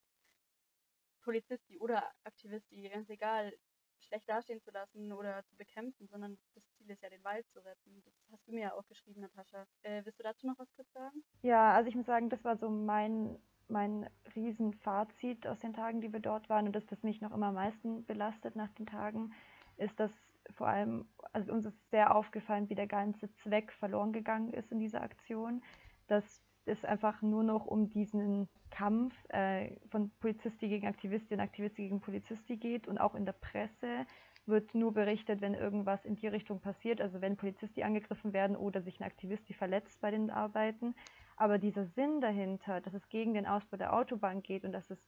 Polizisti 1.26 1.78
oder 1.80 2.04
Aktivisti, 2.24 2.88
ganz 2.88 3.10
egal, 3.10 3.52
schlecht 4.00 4.30
dastehen 4.30 4.62
zu 4.62 4.72
lassen 4.72 5.12
oder 5.12 5.44
zu 5.46 5.56
bekämpfen, 5.58 6.08
sondern 6.08 6.38
das 6.54 6.64
Ziel 6.78 6.90
ist 6.92 7.02
ja, 7.02 7.10
den 7.10 7.24
Wald 7.24 7.46
zu 7.50 7.60
retten. 7.60 8.04
Das 8.06 8.14
hast 8.32 8.48
du 8.48 8.52
mir 8.54 8.62
ja 8.62 8.74
auch 8.74 8.88
geschrieben, 8.88 9.22
Natascha. 9.22 9.66
Äh, 9.82 10.06
willst 10.06 10.20
du 10.20 10.24
dazu 10.24 10.46
noch 10.46 10.60
was 10.60 10.72
kurz 10.76 10.92
sagen? 10.94 11.24
Ja, 11.42 11.74
also 11.74 11.90
ich 11.90 11.96
muss 11.96 12.06
sagen, 12.06 12.30
das 12.30 12.44
war 12.44 12.56
so 12.58 12.70
mein, 12.70 13.40
mein 13.68 14.08
Riesenfazit 14.36 15.48
aus 15.48 15.60
den 15.60 15.74
Tagen, 15.74 16.02
die 16.02 16.14
wir 16.14 16.20
dort 16.20 16.48
waren 16.50 16.68
und 16.68 16.76
das, 16.76 16.90
was 16.92 17.02
mich 17.02 17.22
noch 17.22 17.34
immer 17.34 17.48
am 17.48 17.56
meisten 17.56 18.06
belastet 18.06 18.56
nach 18.56 18.72
den 18.74 18.86
Tagen, 18.86 19.34
ist, 19.78 20.00
dass 20.00 20.12
vor 20.52 20.68
allem, 20.68 21.10
also 21.34 21.52
uns 21.52 21.66
ist 21.66 21.90
sehr 21.90 22.16
aufgefallen, 22.16 22.70
wie 22.70 22.76
der 22.76 22.88
ganze 22.88 23.34
Zweck 23.38 23.72
verloren 23.74 24.14
gegangen 24.14 24.54
ist 24.54 24.72
in 24.72 24.80
dieser 24.80 25.02
Aktion, 25.02 25.64
dass 26.08 26.44
es 26.66 26.84
einfach 26.86 27.22
nur 27.22 27.44
noch 27.44 27.66
um 27.66 27.90
diesen 27.90 28.48
Kampf 28.72 29.14
äh, 29.30 29.76
von 29.90 30.12
Polizistin 30.20 30.70
gegen 30.70 30.88
Aktivistin, 30.88 31.40
Aktivistin 31.40 31.86
gegen 31.86 32.02
Polizistin 32.02 32.60
geht 32.60 32.88
und 32.88 32.98
auch 32.98 33.16
in 33.16 33.26
der 33.26 33.34
Presse 33.34 34.06
wird 34.48 34.76
nur 34.76 34.94
berichtet, 34.94 35.42
wenn 35.42 35.54
irgendwas 35.54 36.06
in 36.06 36.16
die 36.16 36.28
Richtung 36.28 36.60
passiert, 36.60 37.02
also 37.02 37.22
wenn 37.22 37.36
Polizisten 37.36 37.82
angegriffen 37.84 38.34
werden 38.34 38.56
oder 38.56 38.82
sich 38.82 39.00
ein 39.00 39.06
Aktivist 39.06 39.44
verletzt 39.56 40.00
bei 40.02 40.12
den 40.12 40.30
Arbeiten. 40.30 40.96
Aber 41.38 41.58
dieser 41.58 41.86
Sinn 41.88 42.22
dahinter, 42.22 42.82
dass 42.82 42.94
es 42.94 43.10
gegen 43.10 43.34
den 43.34 43.48
Ausbau 43.48 43.78
der 43.78 43.94
Autobahn 43.94 44.42
geht 44.42 44.64
und 44.64 44.72
dass 44.72 44.90
es 44.90 45.00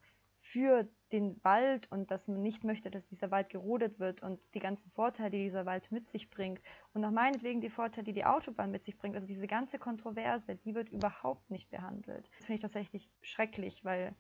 für 0.58 0.88
den 1.12 1.40
Wald 1.44 1.90
und 1.92 2.10
dass 2.10 2.28
man 2.28 2.42
nicht 2.42 2.64
möchte, 2.64 2.90
dass 2.90 3.06
dieser 3.10 3.30
Wald 3.30 3.50
gerodet 3.50 4.00
wird 4.00 4.24
und 4.24 4.40
die 4.56 4.60
ganzen 4.60 4.90
Vorteile, 4.92 5.30
die 5.30 5.44
dieser 5.44 5.68
Wald 5.68 5.90
mit 5.92 6.10
sich 6.10 6.32
bringt 6.32 6.60
und 6.96 7.06
auch 7.06 7.12
meinetwegen 7.12 7.62
die 7.62 7.70
Vorteile, 7.70 8.06
die 8.06 8.14
die 8.14 8.26
Autobahn 8.26 8.72
mit 8.72 8.84
sich 8.84 8.98
bringt, 8.98 9.14
also 9.14 9.28
diese 9.28 9.46
ganze 9.46 9.78
Kontroverse, 9.78 10.56
die 10.66 10.74
wird 10.74 10.90
überhaupt 10.90 11.48
nicht 11.52 11.70
behandelt. 11.70 12.28
Das 12.38 12.46
finde 12.48 12.56
ich 12.56 12.62
tatsächlich 12.62 13.08
schrecklich, 13.22 13.86
weil 13.86 14.16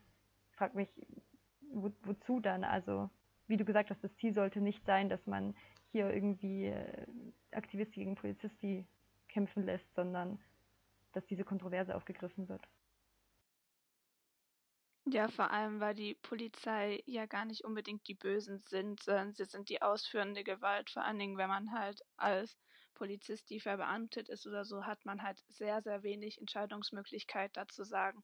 ich 0.51 0.55
frage 0.57 0.77
mich, 0.77 0.89
wo, 1.73 1.91
wozu 2.03 2.39
dann? 2.39 2.63
Also, 2.63 3.09
wie 3.47 3.57
du 3.57 3.65
gesagt 3.65 3.89
hast, 3.89 4.03
das 4.03 4.15
Ziel 4.17 4.35
sollte 4.35 4.61
nicht 4.61 4.85
sein, 4.85 5.09
dass 5.09 5.25
man 5.25 5.55
hier 5.91 6.13
irgendwie 6.13 6.67
äh, 6.67 7.07
Aktivisten 7.51 8.03
gegen 8.03 8.15
Polizisten 8.15 8.87
kämpfen 9.27 9.65
lässt, 9.65 9.91
sondern 9.95 10.37
dass 11.13 11.25
diese 11.25 11.43
Kontroverse 11.43 11.95
aufgegriffen 11.95 12.47
wird. 12.47 12.61
Ja, 15.09 15.29
vor 15.29 15.51
allem, 15.51 15.79
weil 15.79 15.95
die 15.95 16.15
Polizei 16.15 17.01
ja 17.05 17.25
gar 17.27 17.45
nicht 17.45 17.63
unbedingt 17.63 18.05
die 18.09 18.13
Bösen 18.13 18.61
sind, 18.67 19.01
sondern 19.01 19.33
sie 19.33 19.45
sind 19.45 19.69
die 19.69 19.81
ausführende 19.81 20.43
Gewalt. 20.43 20.89
Vor 20.89 21.03
allen 21.03 21.17
Dingen, 21.17 21.37
wenn 21.37 21.47
man 21.47 21.71
halt 21.71 22.01
als 22.17 22.57
Polizist, 22.93 23.49
die 23.49 23.61
verbeamtet 23.61 24.27
ist 24.27 24.45
oder 24.45 24.65
so, 24.65 24.85
hat 24.85 25.05
man 25.05 25.23
halt 25.23 25.41
sehr, 25.47 25.81
sehr 25.81 26.03
wenig 26.03 26.39
Entscheidungsmöglichkeit 26.39 27.55
dazu 27.55 27.85
sagen, 27.85 28.21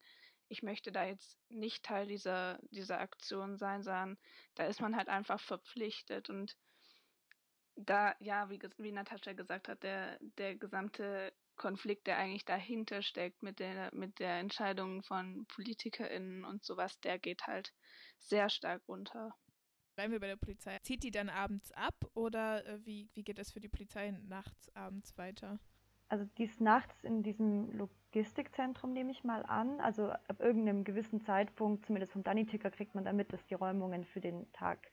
ich 0.49 0.61
möchte 0.61 0.91
da 0.91 1.05
jetzt 1.05 1.37
nicht 1.47 1.85
Teil 1.85 2.05
dieser, 2.05 2.59
dieser 2.71 2.99
Aktion 2.99 3.57
sein, 3.57 3.81
sondern 3.81 4.17
da 4.55 4.65
ist 4.65 4.81
man 4.81 4.97
halt 4.97 5.07
einfach 5.07 5.39
verpflichtet 5.39 6.29
und 6.29 6.57
da, 7.75 8.13
ja, 8.19 8.49
wie, 8.49 8.59
wie 8.77 8.91
Natascha 8.91 9.33
gesagt 9.33 9.69
hat, 9.69 9.83
der, 9.83 10.17
der 10.37 10.55
gesamte 10.55 11.33
Konflikt, 11.55 12.07
der 12.07 12.17
eigentlich 12.17 12.45
dahinter 12.45 13.01
steckt 13.01 13.43
mit 13.43 13.59
der, 13.59 13.93
mit 13.93 14.19
der 14.19 14.39
Entscheidung 14.39 15.03
von 15.03 15.45
PolitikerInnen 15.47 16.43
und 16.45 16.63
sowas, 16.63 16.99
der 17.01 17.19
geht 17.19 17.47
halt 17.47 17.73
sehr 18.19 18.49
stark 18.49 18.81
runter. 18.87 19.35
Bleiben 19.95 20.11
wir 20.11 20.19
bei 20.19 20.27
der 20.27 20.37
Polizei. 20.37 20.79
Zieht 20.79 21.03
die 21.03 21.11
dann 21.11 21.29
abends 21.29 21.71
ab 21.73 21.95
oder 22.15 22.65
äh, 22.65 22.85
wie, 22.85 23.09
wie 23.13 23.23
geht 23.23 23.37
das 23.37 23.51
für 23.51 23.59
die 23.59 23.69
Polizei 23.69 24.11
nachts, 24.27 24.75
abends 24.75 25.15
weiter? 25.17 25.59
Also 26.09 26.25
die 26.37 26.43
ist 26.43 26.61
nachts 26.61 27.03
in 27.03 27.23
diesem 27.23 27.71
Logistikzentrum, 27.77 28.93
nehme 28.93 29.11
ich 29.11 29.23
mal 29.23 29.43
an. 29.45 29.79
Also 29.79 30.09
ab 30.09 30.39
irgendeinem 30.39 30.83
gewissen 30.83 31.21
Zeitpunkt, 31.21 31.85
zumindest 31.85 32.13
vom 32.13 32.23
Danny-Ticker, 32.23 32.71
kriegt 32.71 32.95
man 32.95 33.05
damit, 33.05 33.33
dass 33.33 33.45
die 33.45 33.55
Räumungen 33.55 34.03
für 34.05 34.21
den 34.21 34.51
Tag 34.51 34.91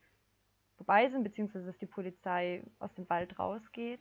vorbei 0.76 1.10
sind, 1.10 1.22
beziehungsweise 1.22 1.66
dass 1.66 1.78
die 1.78 1.86
Polizei 1.86 2.64
aus 2.78 2.94
dem 2.94 3.08
Wald 3.10 3.38
rausgeht. 3.38 4.00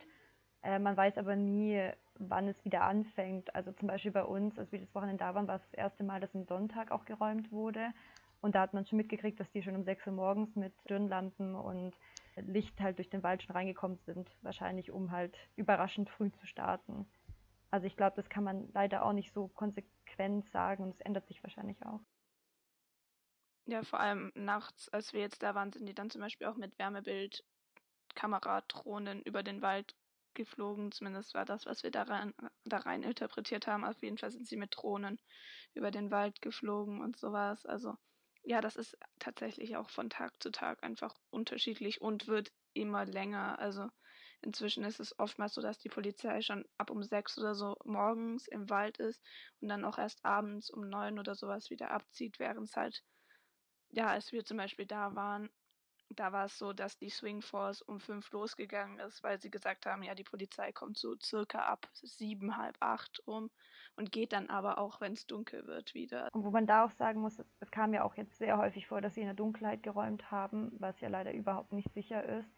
Äh, 0.64 0.80
man 0.80 0.98
weiß 0.98 1.18
aber 1.18 1.36
nie, 1.36 1.90
wann 2.16 2.48
es 2.48 2.66
wieder 2.66 2.84
anfängt. 2.84 3.54
Also 3.56 3.72
zum 3.74 3.88
Beispiel 3.88 4.12
bei 4.12 4.24
uns, 4.24 4.58
als 4.58 4.72
wir 4.72 4.80
das 4.80 4.94
Wochenende 4.94 5.24
da 5.24 5.34
waren, 5.34 5.48
war 5.48 5.56
es 5.56 5.64
das 5.72 5.74
erste 5.74 6.04
Mal, 6.04 6.20
dass 6.20 6.34
ein 6.34 6.46
Sonntag 6.46 6.92
auch 6.92 7.06
geräumt 7.06 7.52
wurde. 7.52 7.94
Und 8.42 8.56
da 8.56 8.62
hat 8.62 8.74
man 8.74 8.86
schon 8.86 8.98
mitgekriegt, 8.98 9.40
dass 9.40 9.52
die 9.52 9.64
schon 9.64 9.76
um 9.76 9.84
6 9.84 10.06
Uhr 10.08 10.14
morgens 10.14 10.56
mit 10.56 10.74
Stirnlampen 10.86 11.56
und 11.56 11.94
Licht 12.36 12.80
halt 12.80 12.98
durch 12.98 13.10
den 13.10 13.24
Wald 13.24 13.44
schon 13.44 13.56
reingekommen 13.56 13.98
sind. 14.06 14.30
Wahrscheinlich, 14.42 14.92
um 14.92 15.12
halt 15.12 15.36
überraschend 15.56 16.10
früh 16.10 16.32
zu 16.32 16.46
starten. 16.46 17.06
Also 17.72 17.86
ich 17.86 17.96
glaube, 17.96 18.16
das 18.16 18.30
kann 18.30 18.44
man 18.44 18.70
leider 18.74 19.06
auch 19.06 19.14
nicht 19.14 19.34
so 19.34 19.48
konsequent 19.50 20.50
sagen 20.52 20.84
und 20.84 20.96
es 20.96 21.02
ändert 21.02 21.28
sich 21.28 21.44
wahrscheinlich 21.44 21.86
auch. 21.86 22.00
Ja, 23.66 23.84
vor 23.84 24.00
allem 24.00 24.32
nachts, 24.34 24.90
als 24.90 25.14
wir 25.14 25.20
jetzt 25.20 25.44
da 25.44 25.54
waren, 25.54 25.72
sind 25.72 25.86
die 25.86 25.94
dann 25.94 26.10
zum 26.10 26.22
Beispiel 26.22 26.48
auch 26.48 26.56
mit 26.56 26.80
Wärmebild 26.80 27.44
Kameradrohnen 28.16 29.22
über 29.22 29.44
den 29.44 29.62
Wald 29.62 29.96
geflogen. 30.40 30.92
Zumindest 30.92 31.34
war 31.34 31.46
das, 31.46 31.66
was 31.66 31.84
wir 31.84 31.92
da 31.92 32.04
rein, 32.04 32.34
da 32.64 32.78
rein 32.78 33.04
interpretiert 33.04 33.68
haben. 33.68 33.84
Auf 33.84 34.02
jeden 34.02 34.18
Fall 34.18 34.32
sind 34.32 34.48
sie 34.48 34.56
mit 34.58 34.74
Drohnen 34.76 35.20
über 35.74 35.92
den 35.92 36.12
Wald 36.12 36.42
geflogen 36.42 37.02
und 37.02 37.18
sowas. 37.20 37.66
Also 37.66 37.96
ja, 38.44 38.62
das 38.62 38.78
ist 38.78 38.98
tatsächlich 39.20 39.76
auch 39.76 39.90
von 39.90 40.10
Tag 40.10 40.32
zu 40.42 40.50
Tag 40.52 40.82
einfach 40.84 41.14
unterschiedlich 41.30 42.00
und 42.02 42.28
wird 42.28 42.52
immer 42.74 43.06
länger. 43.06 43.60
Also 43.60 43.90
inzwischen 44.42 44.86
ist 44.86 45.02
es 45.02 45.20
oftmals 45.20 45.56
so, 45.56 45.62
dass 45.62 45.78
die 45.80 45.90
Polizei 45.90 46.42
schon 46.42 46.64
ab 46.78 46.90
um 46.90 47.04
sechs 47.04 47.38
oder 47.38 47.54
so 47.54 47.76
morgens 47.84 48.48
im 48.48 48.70
Wald 48.70 48.98
ist 48.98 49.22
und 49.60 49.68
dann 49.68 49.84
auch 49.84 49.98
erst 49.98 50.24
abends 50.24 50.70
um 50.70 50.88
neun 50.88 51.20
oder 51.20 51.36
sowas 51.36 51.70
wieder 51.70 51.92
abzieht, 51.92 52.40
während 52.40 52.70
es 52.70 52.78
halt, 52.78 53.04
ja, 53.90 54.08
als 54.08 54.32
wir 54.32 54.46
zum 54.46 54.56
Beispiel 54.56 54.86
da 54.86 55.16
waren, 55.16 55.50
da 56.16 56.32
war 56.32 56.46
es 56.46 56.58
so, 56.58 56.74
dass 56.74 56.98
die 56.98 57.10
Swing 57.10 57.42
Force 57.42 57.82
um 57.82 58.00
fünf 58.00 58.32
losgegangen 58.32 59.00
ist, 59.00 59.24
weil 59.24 59.40
sie 59.40 59.52
gesagt 59.52 59.86
haben, 59.86 60.04
ja, 60.04 60.16
die 60.16 60.24
Polizei 60.24 60.72
kommt 60.72 60.98
so 60.98 61.16
circa 61.22 61.60
ab 61.60 61.88
sieben, 61.94 62.58
halb 62.58 62.78
acht 62.80 63.22
um 63.28 63.50
und 63.96 64.12
geht 64.12 64.34
dann 64.34 64.50
aber 64.50 64.78
auch, 64.78 65.02
wenn 65.02 65.14
es 65.14 65.28
dunkel 65.28 65.68
wird, 65.68 65.94
wieder. 65.94 66.30
Und 66.34 66.44
wo 66.44 66.52
man 66.52 66.68
da 66.68 66.86
auch 66.86 66.92
sagen 66.92 67.22
muss, 67.22 67.42
es 67.60 67.72
kam 67.72 67.94
ja 67.94 68.04
auch 68.04 68.16
jetzt 68.16 68.38
sehr 68.38 68.58
häufig 68.58 68.88
vor, 68.88 69.02
dass 69.02 69.14
sie 69.16 69.22
in 69.22 69.28
der 69.28 69.36
Dunkelheit 69.36 69.84
geräumt 69.84 70.32
haben, 70.32 70.72
was 70.80 71.00
ja 71.02 71.10
leider 71.10 71.34
überhaupt 71.34 71.74
nicht 71.74 71.92
sicher 71.94 72.24
ist. 72.24 72.50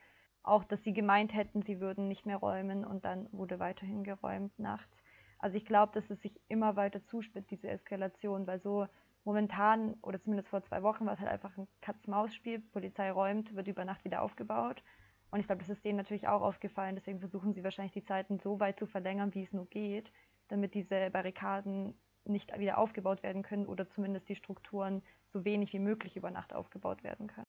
Auch, 0.44 0.64
dass 0.64 0.82
sie 0.84 0.94
gemeint 0.94 1.34
hätten, 1.34 1.62
sie 1.62 1.80
würden 1.80 2.08
nicht 2.08 2.26
mehr 2.26 2.38
räumen 2.38 2.86
und 2.86 3.06
dann 3.06 3.28
wurde 3.32 3.60
weiterhin 3.60 4.04
geräumt 4.04 4.58
nachts. 4.58 4.98
Also 5.40 5.58
ich 5.58 5.66
glaube, 5.66 5.94
dass 5.94 6.10
es 6.10 6.22
sich 6.22 6.40
immer 6.48 6.76
weiter 6.76 7.04
zuspitzt, 7.06 7.50
diese 7.50 7.70
Eskalation, 7.70 8.46
weil 8.46 8.60
so 8.60 8.88
momentan, 9.24 9.96
oder 10.02 10.22
zumindest 10.22 10.50
vor 10.50 10.64
zwei 10.64 10.84
Wochen, 10.84 11.06
war 11.06 11.14
es 11.14 11.20
halt 11.20 11.30
einfach 11.30 11.56
ein 11.58 11.68
Katz-Maus-Spiel. 11.82 12.60
Polizei 12.60 13.12
räumt, 13.12 13.56
wird 13.56 13.68
über 13.68 13.86
Nacht 13.86 14.04
wieder 14.04 14.22
aufgebaut. 14.22 14.84
Und 15.32 15.40
ich 15.40 15.48
glaube, 15.48 15.62
das 15.62 15.70
ist 15.70 15.86
denen 15.86 15.98
natürlich 15.98 16.28
auch 16.28 16.42
aufgefallen. 16.42 16.96
Deswegen 16.96 17.20
versuchen 17.20 17.54
sie 17.54 17.64
wahrscheinlich 17.64 17.94
die 17.94 18.04
Zeiten 18.04 18.40
so 18.40 18.60
weit 18.60 18.80
zu 18.80 18.88
verlängern, 18.88 19.34
wie 19.34 19.44
es 19.44 19.54
nur 19.54 19.68
geht, 19.68 20.12
damit 20.50 20.74
diese 20.74 21.10
Barrikaden 21.10 22.00
nicht 22.26 22.58
wieder 22.58 22.78
aufgebaut 22.78 23.24
werden 23.24 23.44
können 23.44 23.66
oder 23.66 23.90
zumindest 23.90 24.30
die 24.30 24.36
Strukturen 24.36 25.02
so 25.34 25.46
wenig 25.46 25.74
wie 25.74 25.80
möglich 25.80 26.16
über 26.16 26.32
Nacht 26.32 26.54
aufgebaut 26.54 27.04
werden 27.04 27.28
können. 27.28 27.48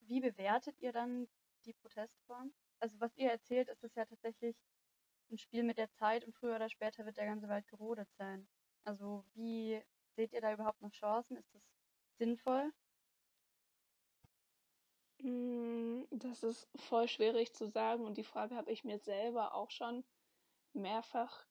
Wie 0.00 0.20
bewertet 0.20 0.78
ihr 0.80 0.92
dann 0.92 1.28
die 1.64 1.72
Protestform? 1.72 2.52
Also 2.80 3.00
was 3.00 3.16
ihr 3.16 3.30
erzählt, 3.30 3.68
ist 3.68 3.82
es 3.84 3.94
ja 3.94 4.04
tatsächlich 4.04 4.56
ein 5.30 5.38
Spiel 5.38 5.62
mit 5.62 5.78
der 5.78 5.90
Zeit 5.92 6.24
und 6.24 6.34
früher 6.34 6.56
oder 6.56 6.68
später 6.68 7.06
wird 7.06 7.16
der 7.16 7.26
ganze 7.26 7.48
Wald 7.48 7.66
gerodet 7.68 8.08
sein. 8.18 8.46
Also 8.84 9.24
wie 9.34 9.82
seht 10.16 10.32
ihr 10.32 10.40
da 10.40 10.52
überhaupt 10.52 10.80
noch 10.82 10.92
Chancen? 10.92 11.36
Ist 11.36 11.54
das 11.54 11.62
sinnvoll? 12.18 12.72
Mm, 15.18 16.02
das 16.10 16.42
ist 16.42 16.68
voll 16.88 17.08
schwierig 17.08 17.52
zu 17.54 17.68
sagen 17.68 18.04
und 18.04 18.16
die 18.16 18.24
Frage 18.24 18.56
habe 18.56 18.72
ich 18.72 18.84
mir 18.84 18.98
selber 18.98 19.54
auch 19.54 19.70
schon 19.70 20.04
mehrfach 20.72 21.46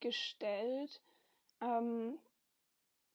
gestellt. 0.00 1.02
Ähm, 1.60 2.18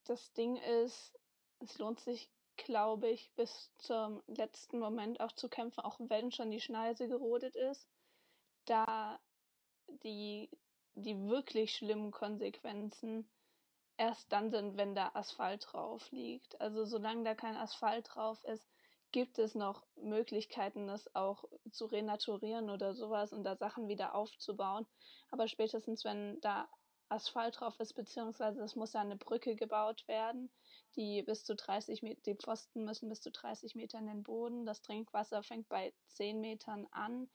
das 0.06 0.34
Ding 0.34 0.58
ist, 0.58 1.18
es 1.60 1.78
lohnt 1.78 2.00
sich, 2.02 2.30
glaube 2.58 3.10
ich, 3.10 3.32
bis 3.36 3.72
zum 3.78 4.22
letzten 4.28 4.80
Moment 4.80 5.20
auch 5.22 5.32
zu 5.32 5.48
kämpfen, 5.50 5.82
auch 5.82 6.00
wenn 6.00 6.32
schon 6.32 6.52
die 6.52 6.62
Schneise 6.62 7.08
gerodet 7.08 7.56
ist, 7.56 7.88
da 8.66 9.20
die, 10.04 10.50
die 10.96 11.18
wirklich 11.28 11.76
schlimmen 11.76 12.12
Konsequenzen 12.12 13.30
erst 14.02 14.32
dann 14.32 14.50
sind, 14.50 14.78
wenn 14.78 14.96
da 14.96 15.12
Asphalt 15.14 15.68
drauf 15.72 16.10
liegt. 16.12 16.60
Also 16.60 16.86
solange 16.86 17.24
da 17.24 17.36
kein 17.36 17.56
Asphalt 17.56 18.10
drauf 18.12 18.44
ist, 18.46 18.68
gibt 19.12 19.38
es 19.38 19.54
noch 19.54 19.86
Möglichkeiten, 19.96 20.88
das 20.88 21.14
auch 21.14 21.44
zu 21.70 21.86
renaturieren 21.86 22.72
oder 22.72 22.96
sowas 22.96 23.32
und 23.32 23.44
da 23.44 23.56
Sachen 23.56 23.90
wieder 23.90 24.16
aufzubauen. 24.16 24.88
Aber 25.30 25.48
spätestens, 25.48 26.04
wenn 26.04 26.42
da 26.42 26.68
Asphalt 27.10 27.60
drauf 27.60 27.80
ist, 27.80 27.94
beziehungsweise 27.94 28.64
es 28.64 28.76
muss 28.76 28.94
ja 28.94 29.02
eine 29.02 29.18
Brücke 29.18 29.56
gebaut 29.56 30.08
werden, 30.08 30.50
die 30.96 31.22
bis 31.22 31.44
zu 31.44 31.56
30 31.56 32.02
Meter, 32.02 32.22
die 32.26 32.36
Pfosten 32.36 32.84
müssen 32.84 33.08
bis 33.08 33.22
zu 33.22 33.30
30 33.30 33.76
Meter 33.76 34.00
in 34.00 34.08
den 34.08 34.24
Boden. 34.24 34.66
Das 34.66 34.82
Trinkwasser 34.82 35.44
fängt 35.44 35.70
bei 35.70 35.94
10 36.08 36.42
Metern 36.42 36.88
an. 36.90 37.30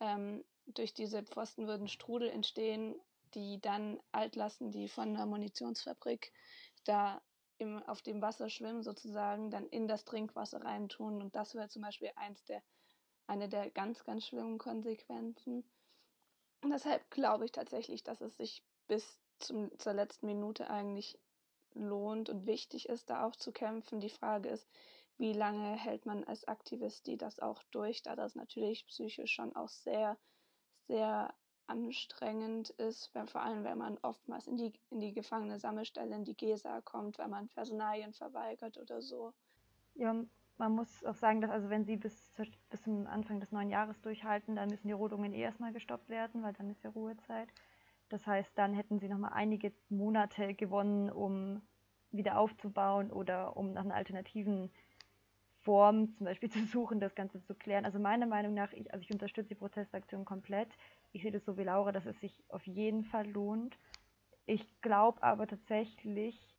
Ähm, 0.00 0.42
durch 0.64 0.94
diese 0.94 1.22
Pfosten 1.24 1.66
würden 1.66 1.88
Strudel 1.88 2.30
entstehen, 2.30 2.94
die 3.36 3.60
dann 3.60 4.00
Altlasten, 4.12 4.72
die 4.72 4.88
von 4.88 5.14
der 5.14 5.26
Munitionsfabrik 5.26 6.32
da 6.84 7.22
im, 7.58 7.82
auf 7.84 8.02
dem 8.02 8.22
Wasser 8.22 8.48
schwimmen, 8.48 8.82
sozusagen, 8.82 9.50
dann 9.50 9.68
in 9.68 9.86
das 9.86 10.04
Trinkwasser 10.04 10.64
reintun. 10.64 11.20
Und 11.20 11.36
das 11.36 11.54
wäre 11.54 11.68
zum 11.68 11.82
Beispiel 11.82 12.10
eins 12.16 12.42
der, 12.44 12.62
eine 13.26 13.48
der 13.48 13.70
ganz, 13.70 14.04
ganz 14.04 14.26
schlimmen 14.26 14.58
Konsequenzen. 14.58 15.64
Und 16.62 16.70
deshalb 16.70 17.08
glaube 17.10 17.44
ich 17.44 17.52
tatsächlich, 17.52 18.02
dass 18.02 18.20
es 18.22 18.36
sich 18.38 18.64
bis 18.88 19.20
zum, 19.38 19.70
zur 19.78 19.92
letzten 19.92 20.26
Minute 20.26 20.70
eigentlich 20.70 21.18
lohnt 21.74 22.30
und 22.30 22.46
wichtig 22.46 22.88
ist, 22.88 23.10
da 23.10 23.26
auch 23.26 23.36
zu 23.36 23.52
kämpfen. 23.52 24.00
Die 24.00 24.10
Frage 24.10 24.48
ist, 24.48 24.66
wie 25.18 25.34
lange 25.34 25.76
hält 25.76 26.06
man 26.06 26.24
als 26.24 26.48
Aktivist 26.48 27.06
die 27.06 27.18
das 27.18 27.38
auch 27.38 27.62
durch, 27.70 28.02
da 28.02 28.16
das 28.16 28.34
natürlich 28.34 28.86
psychisch 28.86 29.32
schon 29.32 29.54
auch 29.54 29.68
sehr, 29.68 30.18
sehr 30.88 31.34
anstrengend 31.66 32.70
ist, 32.70 33.14
wenn, 33.14 33.26
vor 33.26 33.42
allem 33.42 33.64
wenn 33.64 33.78
man 33.78 33.98
oftmals 34.02 34.46
in 34.46 34.56
die, 34.56 34.72
in 34.90 35.00
die 35.00 35.12
Gefangene-Sammelstelle, 35.12 36.14
in 36.14 36.24
die 36.24 36.36
GESA 36.36 36.80
kommt, 36.80 37.18
wenn 37.18 37.30
man 37.30 37.48
Personalien 37.48 38.12
verweigert 38.12 38.78
oder 38.78 39.02
so. 39.02 39.32
Ja, 39.94 40.14
man 40.58 40.72
muss 40.72 41.04
auch 41.04 41.14
sagen, 41.14 41.40
dass 41.40 41.50
also 41.50 41.68
wenn 41.70 41.84
sie 41.84 41.96
bis, 41.96 42.32
bis 42.70 42.82
zum 42.82 43.06
Anfang 43.06 43.40
des 43.40 43.52
neuen 43.52 43.70
Jahres 43.70 44.00
durchhalten, 44.00 44.56
dann 44.56 44.70
müssen 44.70 44.88
die 44.88 44.92
Rodungen 44.92 45.32
eh 45.32 45.40
erstmal 45.40 45.72
gestoppt 45.72 46.08
werden, 46.08 46.42
weil 46.42 46.52
dann 46.54 46.70
ist 46.70 46.82
ja 46.82 46.90
Ruhezeit. 46.90 47.48
Das 48.08 48.26
heißt, 48.26 48.56
dann 48.56 48.72
hätten 48.74 48.98
sie 48.98 49.08
nochmal 49.08 49.32
einige 49.34 49.72
Monate 49.88 50.54
gewonnen, 50.54 51.10
um 51.10 51.62
wieder 52.12 52.38
aufzubauen 52.38 53.10
oder 53.10 53.56
um 53.56 53.72
nach 53.72 53.84
einer 53.84 53.94
alternativen 53.94 54.70
Form 55.60 56.14
zum 56.14 56.26
Beispiel 56.26 56.50
zu 56.50 56.64
suchen, 56.66 57.00
das 57.00 57.14
Ganze 57.14 57.42
zu 57.42 57.54
klären. 57.54 57.84
Also 57.84 57.98
meiner 57.98 58.26
Meinung 58.26 58.54
nach, 58.54 58.72
ich, 58.72 58.92
also 58.92 59.02
ich 59.02 59.10
unterstütze 59.10 59.48
die 59.48 59.54
Protestaktion 59.56 60.24
komplett. 60.24 60.68
Ich 61.12 61.22
sehe 61.22 61.32
das 61.32 61.44
so 61.44 61.56
wie 61.56 61.64
Laura, 61.64 61.92
dass 61.92 62.06
es 62.06 62.18
sich 62.20 62.44
auf 62.48 62.66
jeden 62.66 63.04
Fall 63.04 63.26
lohnt. 63.28 63.78
Ich 64.46 64.80
glaube 64.80 65.22
aber 65.22 65.46
tatsächlich, 65.46 66.56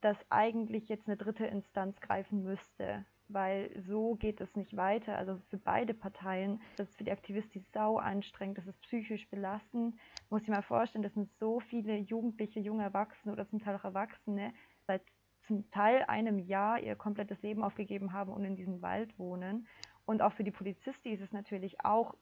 dass 0.00 0.16
eigentlich 0.30 0.88
jetzt 0.88 1.06
eine 1.06 1.16
dritte 1.16 1.46
Instanz 1.46 2.00
greifen 2.00 2.42
müsste, 2.42 3.04
weil 3.28 3.70
so 3.86 4.14
geht 4.16 4.40
es 4.40 4.54
nicht 4.54 4.76
weiter. 4.76 5.16
Also 5.16 5.38
für 5.48 5.58
beide 5.58 5.94
Parteien, 5.94 6.60
das 6.76 6.88
ist 6.88 6.96
für 6.96 7.04
die 7.04 7.12
Aktivisten 7.12 7.64
sau 7.72 7.98
anstrengend, 7.98 8.58
das 8.58 8.66
ist 8.66 8.80
psychisch 8.82 9.28
belastend. 9.28 9.96
Muss 10.30 10.42
ich 10.42 10.48
mal 10.48 10.62
vorstellen, 10.62 11.02
das 11.02 11.14
sind 11.14 11.30
so 11.38 11.60
viele 11.60 11.96
Jugendliche, 11.96 12.60
junge 12.60 12.82
Erwachsene 12.82 13.32
oder 13.32 13.48
zum 13.48 13.60
Teil 13.60 13.76
auch 13.76 13.84
Erwachsene 13.84 14.52
seit 14.86 15.02
zum 15.46 15.70
Teil 15.70 16.02
einem 16.04 16.38
Jahr 16.38 16.80
ihr 16.80 16.96
komplettes 16.96 17.40
Leben 17.42 17.62
aufgegeben 17.62 18.12
haben 18.12 18.32
und 18.32 18.44
in 18.44 18.56
diesem 18.56 18.82
Wald 18.82 19.18
wohnen. 19.18 19.66
Und 20.06 20.22
auch 20.22 20.32
für 20.32 20.44
die 20.44 20.50
Polizisten 20.50 21.08
ist 21.08 21.22
es 21.22 21.32
natürlich 21.32 21.84
auch 21.84 22.14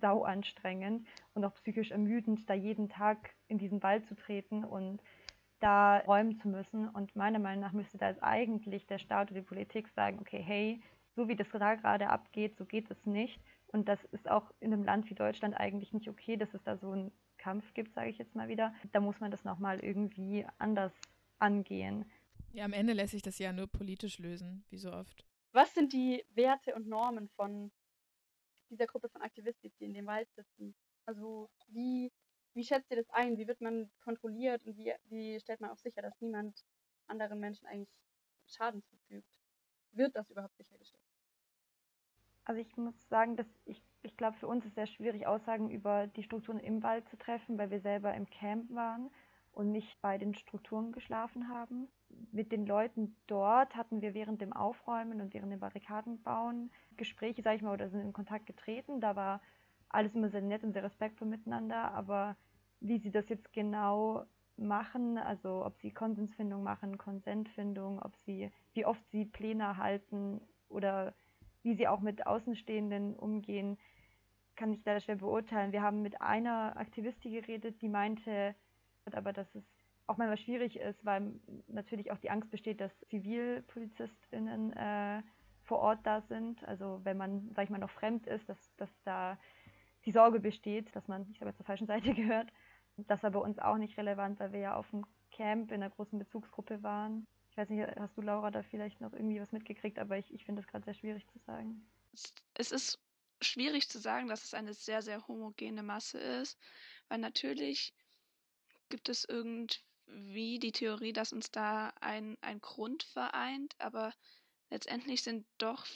sau 0.00 0.22
anstrengend 0.22 1.06
und 1.34 1.44
auch 1.44 1.54
psychisch 1.54 1.90
ermüdend, 1.90 2.48
da 2.48 2.54
jeden 2.54 2.88
Tag 2.88 3.34
in 3.48 3.58
diesen 3.58 3.82
Wald 3.82 4.06
zu 4.06 4.14
treten 4.14 4.64
und 4.64 5.00
da 5.60 5.98
räumen 5.98 6.38
zu 6.40 6.48
müssen. 6.48 6.88
Und 6.88 7.14
meiner 7.16 7.38
Meinung 7.38 7.60
nach 7.60 7.72
müsste 7.72 7.98
da 7.98 8.08
jetzt 8.08 8.22
eigentlich 8.22 8.86
der 8.86 8.98
Staat 8.98 9.30
oder 9.30 9.40
die 9.40 9.46
Politik 9.46 9.88
sagen, 9.88 10.18
okay, 10.20 10.42
hey, 10.42 10.82
so 11.16 11.28
wie 11.28 11.36
das 11.36 11.48
da 11.52 11.74
gerade 11.74 12.08
abgeht, 12.08 12.56
so 12.56 12.64
geht 12.64 12.90
es 12.90 13.04
nicht. 13.04 13.40
Und 13.68 13.88
das 13.88 14.02
ist 14.12 14.28
auch 14.28 14.50
in 14.60 14.72
einem 14.72 14.84
Land 14.84 15.10
wie 15.10 15.14
Deutschland 15.14 15.54
eigentlich 15.54 15.92
nicht 15.92 16.08
okay, 16.08 16.36
dass 16.36 16.52
es 16.54 16.62
da 16.64 16.76
so 16.76 16.90
einen 16.90 17.12
Kampf 17.38 17.72
gibt, 17.74 17.94
sage 17.94 18.10
ich 18.10 18.18
jetzt 18.18 18.34
mal 18.34 18.48
wieder. 18.48 18.74
Da 18.92 19.00
muss 19.00 19.20
man 19.20 19.30
das 19.30 19.44
nochmal 19.44 19.80
irgendwie 19.80 20.46
anders 20.58 20.92
angehen. 21.38 22.04
Ja, 22.52 22.64
am 22.64 22.72
Ende 22.72 22.92
lässt 22.92 23.12
sich 23.12 23.22
das 23.22 23.38
ja 23.38 23.52
nur 23.52 23.68
politisch 23.68 24.18
lösen, 24.18 24.64
wie 24.70 24.78
so 24.78 24.92
oft. 24.92 25.24
Was 25.52 25.74
sind 25.74 25.92
die 25.92 26.24
Werte 26.34 26.74
und 26.74 26.88
Normen 26.88 27.28
von 27.30 27.70
dieser 28.70 28.86
Gruppe 28.86 29.08
von 29.08 29.22
Aktivisten, 29.22 29.72
die 29.78 29.84
in 29.84 29.94
dem 29.94 30.06
Wald 30.06 30.28
sitzen? 30.34 30.74
Also 31.06 31.50
wie, 31.68 32.12
wie 32.54 32.64
schätzt 32.64 32.90
ihr 32.90 32.96
das 32.96 33.10
ein? 33.10 33.36
Wie 33.36 33.46
wird 33.46 33.60
man 33.60 33.90
kontrolliert 34.02 34.64
und 34.64 34.76
wie, 34.76 34.94
wie 35.04 35.38
stellt 35.40 35.60
man 35.60 35.70
auch 35.70 35.78
sicher, 35.78 36.02
dass 36.02 36.20
niemand 36.20 36.64
anderen 37.06 37.40
Menschen 37.40 37.66
eigentlich 37.66 37.90
Schaden 38.46 38.82
zufügt? 38.82 39.28
Wird 39.92 40.14
das 40.16 40.30
überhaupt 40.30 40.56
sichergestellt? 40.56 41.02
Also 42.44 42.60
ich 42.60 42.76
muss 42.76 43.08
sagen, 43.08 43.36
dass 43.36 43.46
ich, 43.64 43.82
ich 44.02 44.16
glaube, 44.16 44.36
für 44.38 44.48
uns 44.48 44.64
ist 44.64 44.70
es 44.70 44.74
sehr 44.74 44.86
schwierig, 44.86 45.26
Aussagen 45.26 45.70
über 45.70 46.06
die 46.06 46.22
Strukturen 46.22 46.58
im 46.58 46.82
Wald 46.82 47.08
zu 47.08 47.16
treffen, 47.16 47.58
weil 47.58 47.70
wir 47.70 47.80
selber 47.80 48.14
im 48.14 48.28
Camp 48.30 48.70
waren 48.74 49.10
und 49.52 49.70
nicht 49.70 50.00
bei 50.00 50.18
den 50.18 50.34
Strukturen 50.34 50.92
geschlafen 50.92 51.48
haben. 51.48 51.88
Mit 52.32 52.52
den 52.52 52.66
Leuten 52.66 53.16
dort 53.26 53.74
hatten 53.76 54.02
wir 54.02 54.14
während 54.14 54.40
dem 54.40 54.52
Aufräumen 54.52 55.20
und 55.20 55.34
während 55.34 55.52
dem 55.52 55.60
Barrikadenbauen 55.60 56.70
Gespräche, 56.96 57.42
sage 57.42 57.56
ich 57.56 57.62
mal, 57.62 57.74
oder 57.74 57.88
sind 57.88 58.00
in 58.00 58.12
Kontakt 58.12 58.46
getreten. 58.46 59.00
Da 59.00 59.16
war 59.16 59.40
alles 59.88 60.14
immer 60.14 60.28
sehr 60.28 60.42
nett 60.42 60.62
und 60.62 60.72
sehr 60.72 60.84
respektvoll 60.84 61.28
miteinander, 61.28 61.92
aber 61.92 62.36
wie 62.80 62.98
sie 62.98 63.10
das 63.10 63.28
jetzt 63.28 63.52
genau 63.52 64.26
machen, 64.56 65.18
also 65.18 65.64
ob 65.64 65.76
sie 65.78 65.90
Konsensfindung 65.90 66.62
machen, 66.62 66.98
Konsentfindung, 66.98 68.00
ob 68.00 68.16
sie, 68.16 68.50
wie 68.74 68.84
oft 68.84 69.02
sie 69.10 69.24
Pläne 69.24 69.76
halten 69.76 70.40
oder 70.68 71.14
wie 71.62 71.74
sie 71.74 71.88
auch 71.88 72.00
mit 72.00 72.26
Außenstehenden 72.26 73.16
umgehen, 73.16 73.78
kann 74.56 74.72
ich 74.72 74.84
leider 74.84 75.00
schwer 75.00 75.16
beurteilen. 75.16 75.72
Wir 75.72 75.82
haben 75.82 76.02
mit 76.02 76.20
einer 76.20 76.76
Aktivistin 76.76 77.32
geredet, 77.32 77.80
die 77.82 77.88
meinte, 77.88 78.54
aber 79.10 79.32
dass 79.32 79.54
es 79.54 79.64
auch 80.10 80.16
manchmal 80.16 80.38
schwierig 80.38 80.76
ist, 80.76 81.04
weil 81.04 81.32
natürlich 81.68 82.10
auch 82.10 82.18
die 82.18 82.30
Angst 82.30 82.50
besteht, 82.50 82.80
dass 82.80 82.92
ZivilpolizistInnen 83.10 84.72
äh, 84.72 85.22
vor 85.64 85.78
Ort 85.78 86.00
da 86.04 86.20
sind. 86.22 86.62
Also 86.64 87.00
wenn 87.04 87.16
man, 87.16 87.52
sag 87.54 87.64
ich 87.64 87.70
mal, 87.70 87.78
noch 87.78 87.90
fremd 87.90 88.26
ist, 88.26 88.48
dass, 88.48 88.58
dass 88.76 88.90
da 89.04 89.38
die 90.04 90.12
Sorge 90.12 90.40
besteht, 90.40 90.94
dass 90.96 91.06
man, 91.06 91.30
ich 91.30 91.38
sage 91.38 91.54
zur 91.54 91.64
falschen 91.66 91.86
Seite 91.86 92.12
gehört. 92.14 92.52
Das 92.96 93.22
war 93.22 93.30
bei 93.30 93.38
uns 93.38 93.58
auch 93.58 93.76
nicht 93.76 93.96
relevant, 93.96 94.40
weil 94.40 94.52
wir 94.52 94.60
ja 94.60 94.76
auf 94.76 94.90
dem 94.90 95.06
Camp 95.30 95.70
in 95.70 95.82
einer 95.82 95.90
großen 95.90 96.18
Bezugsgruppe 96.18 96.82
waren. 96.82 97.26
Ich 97.52 97.56
weiß 97.56 97.68
nicht, 97.70 97.86
hast 97.98 98.16
du, 98.16 98.20
Laura, 98.20 98.50
da 98.50 98.62
vielleicht 98.62 99.00
noch 99.00 99.12
irgendwie 99.12 99.40
was 99.40 99.52
mitgekriegt, 99.52 99.98
aber 99.98 100.18
ich, 100.18 100.32
ich 100.34 100.44
finde 100.44 100.62
das 100.62 100.70
gerade 100.70 100.84
sehr 100.84 100.94
schwierig 100.94 101.26
zu 101.28 101.38
sagen. 101.40 101.88
Es 102.54 102.72
ist 102.72 102.98
schwierig 103.40 103.88
zu 103.88 103.98
sagen, 103.98 104.28
dass 104.28 104.44
es 104.44 104.54
eine 104.54 104.74
sehr, 104.74 105.02
sehr 105.02 105.26
homogene 105.28 105.82
Masse 105.82 106.18
ist, 106.18 106.58
weil 107.08 107.18
natürlich 107.18 107.94
gibt 108.88 109.08
es 109.08 109.24
irgendwie 109.24 109.78
die 110.58 110.72
Theorie, 110.72 111.12
dass 111.12 111.32
uns 111.32 111.50
da 111.50 111.92
ein, 112.00 112.36
ein 112.40 112.60
Grund 112.60 113.02
vereint, 113.02 113.74
aber 113.78 114.12
letztendlich 114.70 115.22
sind 115.22 115.46
doch 115.58 115.86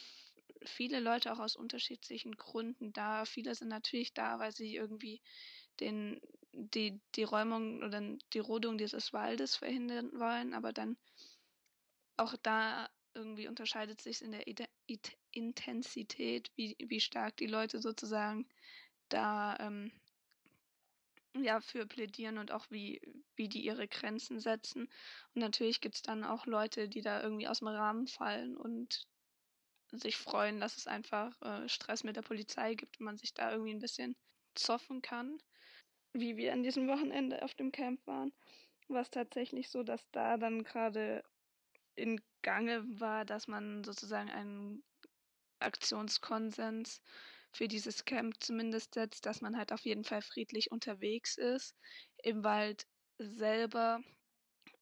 viele 0.64 1.00
Leute 1.00 1.32
auch 1.32 1.38
aus 1.38 1.56
unterschiedlichen 1.56 2.36
Gründen 2.36 2.92
da. 2.92 3.24
Viele 3.24 3.54
sind 3.54 3.68
natürlich 3.68 4.14
da, 4.14 4.38
weil 4.38 4.52
sie 4.52 4.74
irgendwie 4.74 5.20
den, 5.80 6.20
die, 6.52 7.00
die 7.14 7.24
Räumung 7.24 7.82
oder 7.82 8.00
die 8.32 8.38
Rodung 8.38 8.78
dieses 8.78 9.12
Waldes 9.12 9.56
verhindern 9.56 10.10
wollen, 10.18 10.54
aber 10.54 10.72
dann 10.72 10.96
auch 12.16 12.34
da 12.42 12.88
irgendwie 13.14 13.48
unterscheidet 13.48 14.00
sich 14.00 14.22
in 14.22 14.32
der 14.32 14.44
Intensität, 15.32 16.50
wie, 16.56 16.76
wie 16.78 17.00
stark 17.00 17.36
die 17.36 17.46
Leute 17.46 17.80
sozusagen 17.80 18.46
da 19.08 19.56
ähm, 19.60 19.92
ja, 21.44 21.60
für 21.60 21.86
plädieren 21.86 22.38
und 22.38 22.50
auch 22.50 22.66
wie, 22.70 23.00
wie 23.36 23.48
die 23.48 23.64
ihre 23.64 23.86
Grenzen 23.88 24.40
setzen. 24.40 24.88
Und 25.34 25.40
natürlich 25.40 25.80
gibt 25.80 25.96
es 25.96 26.02
dann 26.02 26.24
auch 26.24 26.46
Leute, 26.46 26.88
die 26.88 27.02
da 27.02 27.22
irgendwie 27.22 27.48
aus 27.48 27.60
dem 27.60 27.68
Rahmen 27.68 28.06
fallen 28.06 28.56
und 28.56 29.06
sich 29.92 30.16
freuen, 30.16 30.60
dass 30.60 30.76
es 30.76 30.86
einfach 30.86 31.40
äh, 31.42 31.68
Stress 31.68 32.04
mit 32.04 32.16
der 32.16 32.22
Polizei 32.22 32.74
gibt 32.74 32.98
und 32.98 33.04
man 33.04 33.18
sich 33.18 33.34
da 33.34 33.52
irgendwie 33.52 33.72
ein 33.72 33.80
bisschen 33.80 34.16
zoffen 34.54 35.02
kann. 35.02 35.38
Wie 36.12 36.36
wir 36.36 36.52
an 36.52 36.62
diesem 36.62 36.88
Wochenende 36.88 37.42
auf 37.42 37.54
dem 37.54 37.72
Camp 37.72 38.04
waren, 38.06 38.32
war 38.88 39.02
es 39.02 39.10
tatsächlich 39.10 39.68
so, 39.68 39.82
dass 39.82 40.08
da 40.10 40.36
dann 40.36 40.64
gerade 40.64 41.22
in 41.96 42.20
Gange 42.42 42.84
war, 43.00 43.24
dass 43.24 43.48
man 43.48 43.84
sozusagen 43.84 44.30
einen 44.30 44.82
Aktionskonsens 45.60 47.00
für 47.54 47.68
dieses 47.68 48.04
Camp 48.04 48.42
zumindest 48.42 48.94
setzt, 48.94 49.26
dass 49.26 49.40
man 49.40 49.56
halt 49.56 49.72
auf 49.72 49.82
jeden 49.82 50.04
Fall 50.04 50.22
friedlich 50.22 50.70
unterwegs 50.70 51.36
ist. 51.38 51.74
Im 52.22 52.44
Wald 52.44 52.86
selber 53.18 54.00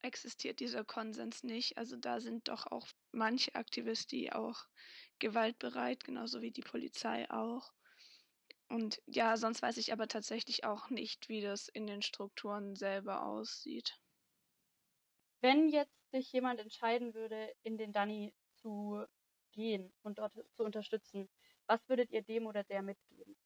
existiert 0.03 0.61
dieser 0.61 0.85
Konsens 0.85 1.43
nicht. 1.43 1.79
Also 1.79 1.97
da 1.97 2.21
sind 2.21 2.49
doch 2.49 2.67
auch 2.67 2.89
manche 3.13 3.55
Aktivisten 3.55 4.31
auch 4.31 4.67
gewaltbereit, 5.19 6.05
genauso 6.05 6.43
wie 6.43 6.51
die 6.51 6.63
Polizei 6.63 7.31
auch. 7.31 7.73
Und 8.69 9.03
ja, 9.07 9.37
sonst 9.37 9.63
weiß 9.63 9.77
ich 9.77 9.93
aber 9.93 10.09
tatsächlich 10.09 10.65
auch 10.65 10.89
nicht, 10.91 11.29
wie 11.29 11.43
das 11.43 11.69
in 11.69 11.87
den 11.87 12.03
Strukturen 12.03 12.75
selber 12.75 13.27
aussieht. 13.27 13.99
Wenn 15.41 15.69
jetzt 15.69 15.93
sich 16.11 16.33
jemand 16.33 16.61
entscheiden 16.61 17.15
würde, 17.15 17.53
in 17.63 17.77
den 17.77 17.93
Danny 17.93 18.35
zu 18.55 19.05
gehen 19.53 19.93
und 20.03 20.19
dort 20.19 20.33
zu 20.55 20.65
unterstützen, 20.65 21.29
was 21.67 21.89
würdet 21.89 22.11
ihr 22.11 22.23
dem 22.23 22.47
oder 22.47 22.65
der 22.65 22.83
mitgeben? 22.83 23.37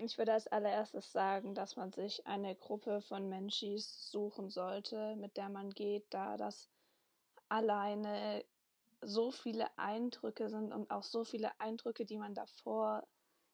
Ich 0.00 0.16
würde 0.16 0.32
als 0.32 0.46
allererstes 0.46 1.12
sagen, 1.12 1.54
dass 1.54 1.76
man 1.76 1.92
sich 1.92 2.26
eine 2.26 2.54
Gruppe 2.56 3.02
von 3.02 3.28
Menschis 3.28 4.10
suchen 4.10 4.48
sollte, 4.48 5.14
mit 5.16 5.36
der 5.36 5.50
man 5.50 5.70
geht, 5.70 6.06
da 6.10 6.36
das 6.38 6.70
alleine 7.48 8.44
so 9.02 9.30
viele 9.30 9.66
Eindrücke 9.78 10.48
sind 10.48 10.72
und 10.72 10.90
auch 10.90 11.02
so 11.02 11.24
viele 11.24 11.50
Eindrücke, 11.60 12.04
die 12.04 12.16
man 12.16 12.34
davor 12.34 13.06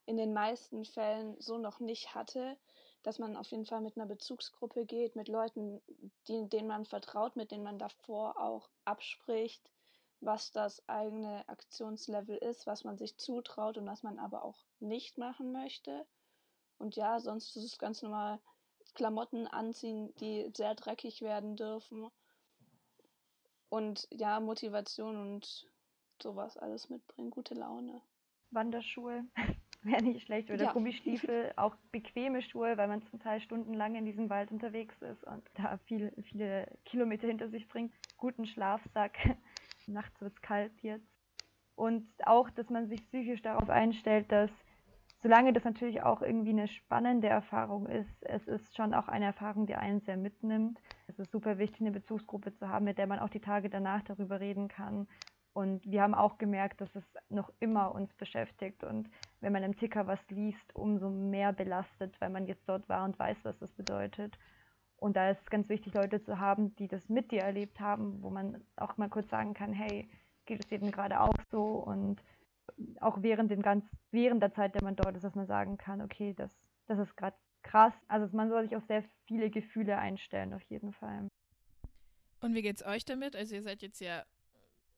in 0.07 0.17
den 0.17 0.33
meisten 0.33 0.85
Fällen 0.85 1.41
so 1.41 1.59
noch 1.59 1.81
nicht 1.81 2.15
hatte, 2.15 2.57
dass 3.03 3.19
man 3.19 3.37
auf 3.37 3.51
jeden 3.51 3.67
Fall 3.67 3.81
mit 3.81 3.97
einer 3.97 4.07
Bezugsgruppe 4.07 4.87
geht, 4.87 5.17
mit 5.17 5.29
Leuten, 5.29 5.83
die, 6.29 6.49
denen 6.49 6.69
man 6.69 6.85
vertraut, 6.85 7.37
mit 7.37 7.51
denen 7.51 7.65
man 7.65 7.79
davor 7.79 8.39
auch 8.39 8.71
abspricht, 8.85 9.71
was 10.25 10.53
das 10.53 10.87
eigene 10.89 11.49
Aktionslevel 11.49 12.37
ist, 12.37 12.67
was 12.67 12.85
man 12.85 12.97
sich 12.97 13.17
zutraut 13.17 13.79
und 13.79 13.87
was 13.87 14.03
man 14.03 14.19
aber 14.19 14.45
auch 14.45 14.65
nicht 14.81 15.19
machen 15.19 15.53
möchte. 15.53 16.07
Und 16.79 16.97
ja, 16.97 17.21
sonst 17.21 17.57
ist 17.57 17.65
es 17.65 17.79
ganz 17.79 18.03
normal 18.03 18.41
Klamotten 18.95 19.47
anziehen, 19.47 20.15
die 20.21 20.51
sehr 20.55 20.75
dreckig 20.75 21.23
werden 21.23 21.57
dürfen. 21.57 22.11
Und 23.69 24.07
ja, 24.11 24.39
Motivation 24.41 25.17
und 25.17 25.67
sowas 26.23 26.57
alles 26.57 26.89
mitbringen, 26.91 27.31
gute 27.31 27.55
Laune. 27.55 28.01
Wanderschuhe 28.51 29.25
wäre 29.83 30.03
nicht 30.03 30.27
schlecht 30.27 30.51
oder 30.51 30.65
ja. 30.65 30.73
Gummistiefel, 30.73 31.53
auch 31.57 31.75
bequeme 31.91 32.43
Schuhe, 32.43 32.77
weil 32.77 32.89
man 32.89 33.07
zum 33.09 33.21
Teil 33.21 33.41
stundenlang 33.41 33.97
in 33.97 34.05
diesem 34.05 34.31
Wald 34.31 34.51
unterwegs 34.51 34.95
ist 35.03 35.25
und 35.25 35.43
da 35.55 35.79
viel, 35.87 36.13
viele 36.31 36.67
Kilometer 36.85 37.27
hinter 37.27 37.49
sich 37.49 37.69
bringt. 37.69 37.93
Guten 38.17 38.47
Schlafsack, 38.47 39.17
nachts 39.89 40.21
wird 40.21 40.33
es 40.35 40.43
kalt 40.43 40.73
jetzt. 40.83 41.09
Und 41.75 42.07
auch, 42.25 42.51
dass 42.51 42.71
man 42.71 42.89
sich 42.89 43.05
psychisch 43.07 43.43
darauf 43.43 43.69
einstellt, 43.69 44.31
dass 44.31 44.51
solange 45.23 45.53
das 45.53 45.65
natürlich 45.65 46.03
auch 46.03 46.23
irgendwie 46.23 46.51
eine 46.51 46.69
spannende 46.69 47.29
Erfahrung 47.29 47.87
ist, 47.87 48.23
es 48.25 48.47
ist 48.47 48.77
schon 48.77 48.95
auch 48.95 49.09
eine 49.09 49.25
Erfahrung, 49.25 49.67
die 49.67 49.75
einen 49.75 50.01
sehr 50.01 50.17
mitnimmt. 50.17 50.79
Es 51.07 51.19
ist 51.19 51.33
super 51.33 51.59
wichtig, 51.59 51.81
eine 51.81 51.93
Bezugsgruppe 51.93 52.55
zu 52.55 52.69
haben, 52.69 52.85
mit 52.85 52.99
der 52.99 53.07
man 53.07 53.19
auch 53.19 53.31
die 53.31 53.41
Tage 53.41 53.71
danach 53.71 54.03
darüber 54.03 54.39
reden 54.41 54.69
kann. 54.69 55.09
Und 55.55 55.89
wir 55.91 56.03
haben 56.03 56.15
auch 56.15 56.37
gemerkt, 56.37 56.81
dass 56.81 56.95
es 56.95 57.05
noch 57.29 57.51
immer 57.61 57.95
uns 57.95 58.13
beschäftigt 58.15 58.83
und 58.83 59.09
wenn 59.41 59.53
man 59.53 59.63
im 59.63 59.77
Ticker 59.77 60.07
was 60.07 60.19
liest, 60.29 60.75
umso 60.75 61.09
mehr 61.09 61.53
belastet, 61.53 62.21
weil 62.21 62.31
man 62.31 62.47
jetzt 62.47 62.69
dort 62.69 62.89
war 62.89 63.05
und 63.05 63.19
weiß, 63.19 63.37
was 63.45 63.59
das 63.61 63.71
bedeutet. 63.73 64.37
Und 65.05 65.17
da 65.17 65.29
ist 65.29 65.43
es 65.43 65.51
ganz 65.51 65.69
wichtig, 65.69 65.93
Leute 65.93 66.23
zu 66.23 66.39
haben, 66.39 66.75
die 66.77 66.89
das 66.89 67.11
mit 67.11 67.31
dir 67.31 67.43
erlebt 67.43 67.79
haben, 67.79 68.23
wo 68.23 68.31
man 68.31 68.65
auch 68.77 68.97
mal 68.97 69.11
kurz 69.11 69.29
sagen 69.29 69.53
kann, 69.53 69.71
hey, 69.71 70.09
geht 70.47 70.65
es 70.65 70.73
eben 70.73 70.91
gerade 70.91 71.21
auch 71.21 71.37
so? 71.51 71.63
Und 71.63 72.23
auch 73.03 73.21
während, 73.21 73.51
dem 73.51 73.61
ganz, 73.61 73.85
während 74.13 74.43
der 74.43 74.55
Zeit, 74.55 74.75
der 74.75 74.83
man 74.83 74.97
dort 74.97 75.15
ist, 75.15 75.23
dass 75.23 75.35
man 75.35 75.47
sagen 75.47 75.77
kann, 75.77 76.01
okay, 76.01 76.33
das, 76.33 76.51
das 76.87 76.99
ist 76.99 77.15
gerade 77.19 77.37
krass. 77.63 77.93
Also 78.09 78.35
man 78.35 78.49
soll 78.49 78.63
sich 78.63 78.77
auf 78.77 78.85
sehr 78.87 79.05
viele 79.27 79.51
Gefühle 79.51 79.99
einstellen, 79.99 80.55
auf 80.55 80.63
jeden 80.71 80.95
Fall. 80.95 81.29
Und 82.41 82.55
wie 82.55 82.63
geht's 82.63 82.83
euch 82.83 83.05
damit? 83.05 83.37
Also 83.37 83.57
ihr 83.57 83.63
seid 83.63 83.83
jetzt 83.83 84.01
ja 84.01 84.23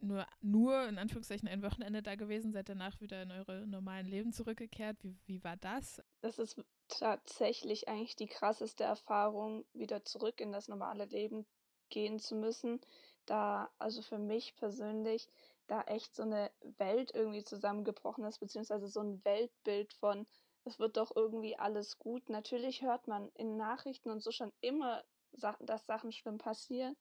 nur, 0.01 0.27
nur 0.41 0.89
in 0.89 0.99
Anführungszeichen 0.99 1.49
ein 1.49 1.63
Wochenende 1.63 2.03
da 2.03 2.15
gewesen, 2.15 2.53
seid 2.53 2.69
danach 2.69 3.01
wieder 3.01 3.23
in 3.23 3.31
eure 3.31 3.67
normalen 3.67 4.07
Leben 4.07 4.33
zurückgekehrt. 4.33 4.97
Wie, 5.03 5.17
wie 5.27 5.43
war 5.43 5.57
das? 5.57 6.03
Das 6.21 6.39
ist 6.39 6.63
tatsächlich 6.89 7.89
eigentlich 7.89 8.17
die 8.17 8.29
krasseste 8.29 8.85
Erfahrung, 8.85 9.65
wieder 9.73 10.05
zurück 10.05 10.41
in 10.41 10.53
das 10.53 10.69
normale 10.69 11.07
Leben 11.07 11.47
gehen 11.89 12.19
zu 12.19 12.35
müssen. 12.35 12.81
Da, 13.27 13.71
also 13.79 14.03
für 14.03 14.19
mich 14.19 14.55
persönlich, 14.57 15.29
da 15.67 15.83
echt 15.83 16.15
so 16.15 16.23
eine 16.23 16.51
Welt 16.79 17.13
irgendwie 17.15 17.43
zusammengebrochen 17.43 18.25
ist, 18.25 18.39
beziehungsweise 18.39 18.89
so 18.89 19.01
ein 19.01 19.25
Weltbild 19.25 19.93
von, 19.95 20.27
es 20.65 20.79
wird 20.79 20.97
doch 20.97 21.15
irgendwie 21.15 21.59
alles 21.59 21.99
gut. 21.99 22.29
Natürlich 22.29 22.83
hört 22.83 23.09
man 23.09 23.31
in 23.35 23.57
Nachrichten 23.57 24.11
und 24.11 24.23
so 24.23 24.31
schon 24.31 24.53
immer, 24.61 25.03
dass 25.33 25.87
Sachen 25.87 26.13
schlimm 26.13 26.39
passieren, 26.39 26.97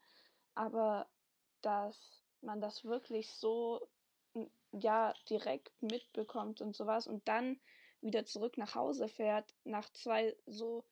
aber 0.56 1.08
dass 1.62 2.25
man 2.46 2.62
das 2.62 2.86
wirklich 2.86 3.32
so 3.32 3.88
ja 4.72 5.14
direkt 5.30 5.72
mitbekommt 5.82 6.62
und 6.62 6.76
sowas 6.76 7.08
und 7.08 7.28
dann 7.28 7.60
wieder 8.02 8.26
zurück 8.26 8.58
nach 8.58 8.76
Hause 8.76 9.08
fährt 9.08 9.54
nach 9.64 9.90
zwei 9.94 10.36
so 10.46 10.84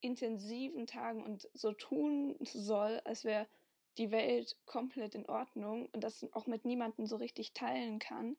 intensiven 0.00 0.86
Tagen 0.86 1.24
und 1.24 1.48
so 1.54 1.72
tun 1.72 2.36
soll, 2.40 3.00
als 3.04 3.24
wäre 3.24 3.46
die 3.96 4.10
Welt 4.10 4.56
komplett 4.64 5.14
in 5.14 5.26
Ordnung 5.26 5.86
und 5.92 6.04
das 6.04 6.26
auch 6.32 6.46
mit 6.46 6.64
niemandem 6.64 7.06
so 7.06 7.16
richtig 7.16 7.52
teilen 7.52 7.98
kann, 7.98 8.36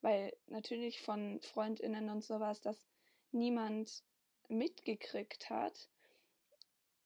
weil 0.00 0.36
natürlich 0.46 1.00
von 1.00 1.40
Freundinnen 1.40 2.10
und 2.10 2.24
sowas 2.24 2.60
das 2.60 2.86
niemand 3.30 4.02
mitgekriegt 4.48 5.48
hat. 5.48 5.88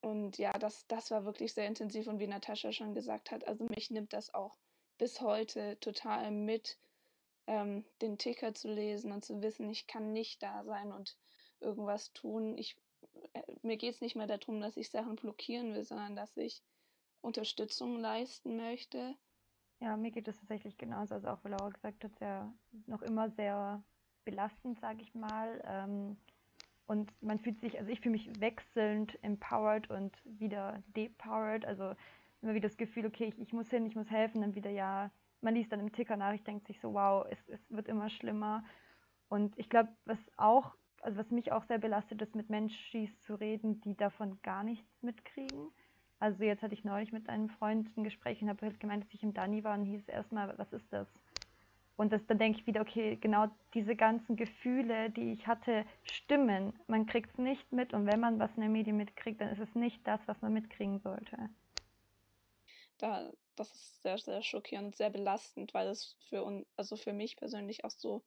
Und 0.01 0.39
ja, 0.39 0.51
das, 0.53 0.87
das 0.87 1.11
war 1.11 1.25
wirklich 1.25 1.53
sehr 1.53 1.67
intensiv 1.67 2.07
und 2.07 2.19
wie 2.19 2.27
Natascha 2.27 2.71
schon 2.71 2.95
gesagt 2.95 3.29
hat, 3.29 3.47
also 3.47 3.65
mich 3.65 3.91
nimmt 3.91 4.13
das 4.13 4.33
auch 4.33 4.57
bis 5.01 5.19
heute 5.19 5.79
total 5.79 6.29
mit, 6.29 6.77
ähm, 7.47 7.83
den 8.03 8.19
Ticker 8.19 8.53
zu 8.53 8.71
lesen 8.71 9.11
und 9.11 9.25
zu 9.25 9.41
wissen, 9.41 9.67
ich 9.67 9.87
kann 9.87 10.13
nicht 10.13 10.43
da 10.43 10.63
sein 10.63 10.91
und 10.91 11.17
irgendwas 11.59 12.13
tun. 12.13 12.55
Ich 12.55 12.77
äh, 13.33 13.41
mir 13.63 13.77
geht 13.77 13.95
es 13.95 14.01
nicht 14.01 14.15
mehr 14.15 14.27
darum, 14.27 14.61
dass 14.61 14.77
ich 14.77 14.91
Sachen 14.91 15.15
blockieren 15.15 15.73
will, 15.73 15.83
sondern 15.83 16.15
dass 16.15 16.37
ich 16.37 16.61
Unterstützung 17.21 17.99
leisten 17.99 18.57
möchte. 18.57 19.15
Ja, 19.79 19.97
mir 19.97 20.11
geht 20.11 20.27
es 20.27 20.37
tatsächlich 20.37 20.77
genauso. 20.77 21.15
Also 21.15 21.29
auch, 21.29 21.43
wie 21.43 21.49
Laura 21.49 21.69
gesagt 21.69 22.03
hat, 22.03 22.19
ja 22.19 22.53
noch 22.85 23.01
immer 23.01 23.31
sehr 23.31 23.83
belastend, 24.23 24.79
sage 24.81 25.01
ich 25.01 25.15
mal. 25.15 25.63
Ähm, 25.65 26.15
und 26.85 27.11
man 27.23 27.39
fühlt 27.39 27.59
sich, 27.59 27.79
also 27.79 27.89
ich 27.89 28.01
fühle 28.01 28.17
mich 28.17 28.39
wechselnd 28.39 29.17
empowered 29.23 29.89
und 29.89 30.15
wieder 30.25 30.83
depowered. 30.95 31.65
Also 31.65 31.95
immer 32.41 32.53
wieder 32.53 32.67
das 32.67 32.77
Gefühl, 32.77 33.05
okay, 33.05 33.25
ich, 33.25 33.39
ich 33.39 33.53
muss 33.53 33.69
hin, 33.69 33.85
ich 33.85 33.95
muss 33.95 34.09
helfen, 34.09 34.41
dann 34.41 34.55
wieder 34.55 34.69
ja, 34.69 35.11
man 35.41 35.55
liest 35.55 35.71
dann 35.71 35.79
im 35.79 35.91
Ticker 35.91 36.17
nach, 36.17 36.33
ich 36.33 36.43
denke 36.43 36.65
sich 36.65 36.79
so, 36.79 36.93
wow, 36.93 37.25
es, 37.29 37.37
es 37.49 37.59
wird 37.69 37.87
immer 37.87 38.09
schlimmer. 38.09 38.63
Und 39.29 39.57
ich 39.57 39.69
glaube, 39.69 39.89
was 40.05 40.19
auch, 40.37 40.75
also 41.01 41.17
was 41.17 41.31
mich 41.31 41.51
auch 41.51 41.63
sehr 41.65 41.79
belastet, 41.79 42.21
ist 42.21 42.35
mit 42.35 42.49
Menschen 42.49 43.09
zu 43.25 43.35
reden, 43.35 43.81
die 43.81 43.95
davon 43.95 44.39
gar 44.43 44.63
nichts 44.63 45.01
mitkriegen. 45.01 45.69
Also 46.19 46.43
jetzt 46.43 46.61
hatte 46.61 46.75
ich 46.75 46.83
neulich 46.83 47.11
mit 47.11 47.29
einem 47.29 47.49
Freund 47.49 47.89
ein 47.97 48.03
Gespräch 48.03 48.41
und 48.41 48.49
habe 48.49 48.65
halt 48.65 48.79
gemeint, 48.79 49.03
dass 49.03 49.13
ich 49.13 49.23
im 49.23 49.33
Dani 49.33 49.63
war 49.63 49.73
und 49.73 49.85
hieß 49.85 50.07
erstmal, 50.07 50.55
was 50.57 50.71
ist 50.71 50.85
das? 50.91 51.07
Und 51.97 52.11
das, 52.11 52.25
dann 52.27 52.37
denke 52.37 52.59
ich 52.59 52.67
wieder, 52.67 52.81
okay, 52.81 53.17
genau 53.19 53.47
diese 53.73 53.95
ganzen 53.95 54.35
Gefühle, 54.35 55.09
die 55.11 55.33
ich 55.33 55.47
hatte, 55.47 55.85
stimmen. 56.03 56.73
Man 56.87 57.05
kriegt 57.05 57.31
es 57.31 57.37
nicht 57.37 57.71
mit 57.71 57.93
und 57.93 58.05
wenn 58.05 58.19
man 58.19 58.39
was 58.39 58.55
in 58.55 58.61
den 58.61 58.71
Medien 58.71 58.97
mitkriegt, 58.97 59.41
dann 59.41 59.49
ist 59.49 59.59
es 59.59 59.75
nicht 59.75 59.99
das, 60.05 60.19
was 60.25 60.41
man 60.41 60.53
mitkriegen 60.53 60.99
sollte. 60.99 61.49
Da, 63.01 63.31
das 63.55 63.73
ist 63.73 64.01
sehr, 64.03 64.17
sehr 64.17 64.41
schockierend, 64.43 64.95
sehr 64.95 65.09
belastend, 65.09 65.73
weil 65.73 65.87
es 65.87 66.15
für 66.29 66.43
uns, 66.43 66.67
also 66.77 66.95
für 66.95 67.13
mich 67.13 67.35
persönlich 67.35 67.83
auch 67.83 67.91
so 67.91 68.23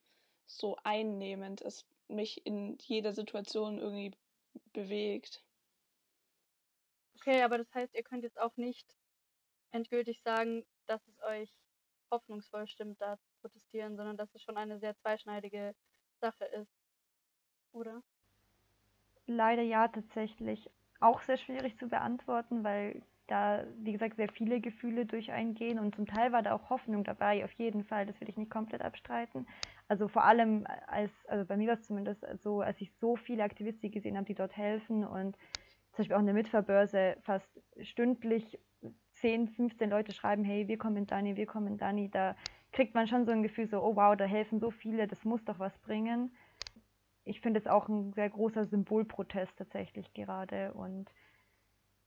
so 0.46 0.76
einnehmend 0.84 1.62
es 1.62 1.86
mich 2.08 2.44
in 2.46 2.76
jeder 2.82 3.12
Situation 3.12 3.78
irgendwie 3.78 4.12
bewegt. 4.72 5.42
Okay, 7.16 7.42
aber 7.42 7.58
das 7.58 7.72
heißt, 7.72 7.94
ihr 7.94 8.02
könnt 8.02 8.24
jetzt 8.24 8.38
auch 8.38 8.56
nicht 8.56 8.86
endgültig 9.70 10.20
sagen, 10.22 10.66
dass 10.86 11.06
es 11.08 11.22
euch 11.22 11.50
hoffnungsvoll 12.10 12.66
stimmt, 12.68 13.00
da 13.00 13.16
zu 13.16 13.30
protestieren, 13.40 13.96
sondern 13.96 14.16
dass 14.16 14.34
es 14.34 14.42
schon 14.42 14.56
eine 14.58 14.78
sehr 14.78 14.94
zweischneidige 14.96 15.74
Sache 16.20 16.44
ist. 16.44 16.70
Oder? 17.72 18.02
Leider 19.26 19.62
ja, 19.62 19.88
tatsächlich. 19.88 20.70
Auch 21.00 21.22
sehr 21.22 21.38
schwierig 21.38 21.78
zu 21.78 21.88
beantworten, 21.88 22.62
weil 22.62 23.02
da, 23.26 23.64
wie 23.78 23.92
gesagt, 23.92 24.16
sehr 24.16 24.28
viele 24.28 24.60
Gefühle 24.60 25.06
durch 25.06 25.32
eingehen 25.32 25.78
und 25.78 25.94
zum 25.94 26.06
Teil 26.06 26.32
war 26.32 26.42
da 26.42 26.54
auch 26.54 26.68
Hoffnung 26.70 27.04
dabei, 27.04 27.44
auf 27.44 27.52
jeden 27.52 27.84
Fall, 27.84 28.06
das 28.06 28.20
will 28.20 28.28
ich 28.28 28.36
nicht 28.36 28.50
komplett 28.50 28.82
abstreiten. 28.82 29.46
Also 29.88 30.08
vor 30.08 30.24
allem 30.24 30.66
als, 30.86 31.10
also 31.26 31.46
bei 31.46 31.56
mir 31.56 31.68
war 31.68 31.74
es 31.74 31.86
zumindest 31.86 32.26
so, 32.42 32.60
als 32.60 32.80
ich 32.80 32.92
so 32.94 33.16
viele 33.16 33.44
Aktivisten 33.44 33.90
gesehen 33.90 34.16
habe, 34.16 34.26
die 34.26 34.34
dort 34.34 34.56
helfen 34.56 35.04
und 35.04 35.36
zum 35.92 35.98
Beispiel 35.98 36.16
auch 36.16 36.20
in 36.20 36.26
der 36.26 36.34
Mitfahrbörse 36.34 37.16
fast 37.22 37.48
stündlich 37.80 38.58
10, 39.14 39.48
15 39.48 39.88
Leute 39.88 40.12
schreiben, 40.12 40.44
hey, 40.44 40.68
wir 40.68 40.76
kommen 40.76 40.96
in 40.98 41.06
Dani, 41.06 41.36
wir 41.36 41.46
kommen 41.46 41.68
in 41.68 41.78
Dani, 41.78 42.10
da 42.10 42.36
kriegt 42.72 42.94
man 42.94 43.06
schon 43.06 43.24
so 43.24 43.32
ein 43.32 43.42
Gefühl 43.42 43.68
so, 43.68 43.80
oh 43.82 43.96
wow, 43.96 44.16
da 44.16 44.24
helfen 44.24 44.60
so 44.60 44.70
viele, 44.70 45.06
das 45.06 45.24
muss 45.24 45.44
doch 45.44 45.58
was 45.58 45.76
bringen. 45.78 46.34
Ich 47.24 47.40
finde 47.40 47.60
es 47.60 47.66
auch 47.66 47.88
ein 47.88 48.12
sehr 48.12 48.28
großer 48.28 48.66
Symbolprotest 48.66 49.56
tatsächlich 49.56 50.12
gerade 50.12 50.74
und 50.74 51.08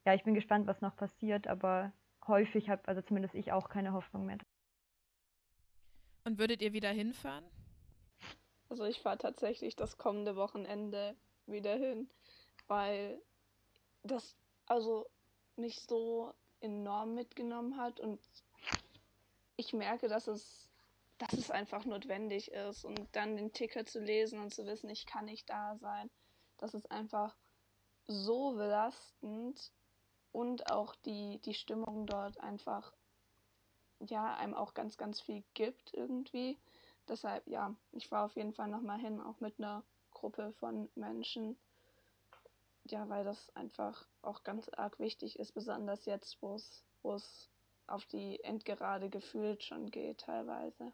ja, 0.08 0.14
ich 0.14 0.24
bin 0.24 0.36
gespannt, 0.36 0.68
was 0.68 0.80
noch 0.80 0.96
passiert, 0.96 1.48
aber 1.48 1.92
häufig 2.28 2.70
habe, 2.70 2.88
also 2.88 3.02
zumindest 3.02 3.36
ich 3.36 3.52
auch 3.52 3.68
keine 3.68 3.92
Hoffnung 3.92 4.26
mehr. 4.26 4.38
Und 6.24 6.40
würdet 6.40 6.62
ihr 6.62 6.72
wieder 6.72 6.92
hinfahren? 6.92 7.44
Also 8.70 8.86
ich 8.86 9.02
fahre 9.02 9.18
tatsächlich 9.18 9.76
das 9.76 9.98
kommende 9.98 10.38
Wochenende 10.38 11.18
wieder 11.46 11.76
hin, 11.76 12.10
weil 12.68 13.22
das 14.04 14.38
also 14.66 15.10
mich 15.58 15.82
so 15.82 16.34
enorm 16.62 17.14
mitgenommen 17.14 17.76
hat 17.76 18.00
und 18.00 18.22
ich 19.58 19.74
merke, 19.74 20.08
dass 20.08 20.28
es, 20.28 20.70
dass 21.18 21.34
es 21.34 21.52
einfach 21.52 21.84
notwendig 21.84 22.54
ist 22.54 22.86
und 22.86 23.14
dann 23.14 23.36
den 23.36 23.52
Ticket 23.52 23.90
zu 23.90 24.00
lesen 24.00 24.40
und 24.40 24.54
zu 24.54 24.66
wissen, 24.66 24.90
ich 24.90 25.06
kann 25.06 25.26
nicht 25.26 25.50
da 25.50 25.76
sein, 25.76 26.10
das 26.60 26.74
ist 26.74 26.90
einfach 26.92 27.36
so 28.06 28.54
belastend 28.54 29.74
und 30.32 30.72
auch 30.72 30.96
die, 31.06 31.40
die 31.46 31.54
Stimmung 31.54 32.06
dort 32.06 32.40
einfach, 32.40 32.94
ja, 34.00 34.36
einem 34.36 34.54
auch 34.54 34.74
ganz, 34.74 34.98
ganz 34.98 35.22
viel 35.22 35.44
gibt 35.54 35.94
irgendwie. 35.94 36.58
Deshalb, 37.08 37.48
ja, 37.48 37.74
ich 37.92 38.12
war 38.12 38.26
auf 38.26 38.36
jeden 38.36 38.54
Fall 38.54 38.68
nochmal 38.68 39.00
hin, 39.00 39.22
auch 39.22 39.40
mit 39.40 39.56
einer 39.58 39.84
Gruppe 40.12 40.54
von 40.60 40.90
Menschen. 40.96 41.58
Ja, 42.90 43.08
weil 43.10 43.24
das 43.24 43.56
einfach 43.56 44.08
auch 44.22 44.44
ganz 44.44 44.70
arg 44.70 45.00
wichtig 45.00 45.40
ist, 45.40 45.54
besonders 45.54 46.06
jetzt, 46.06 46.42
wo 46.42 46.56
es, 46.56 47.50
auf 47.88 48.06
die 48.08 48.44
Endgerade 48.44 49.10
gefühlt 49.10 49.64
schon 49.64 49.90
geht 49.92 50.20
teilweise. 50.20 50.92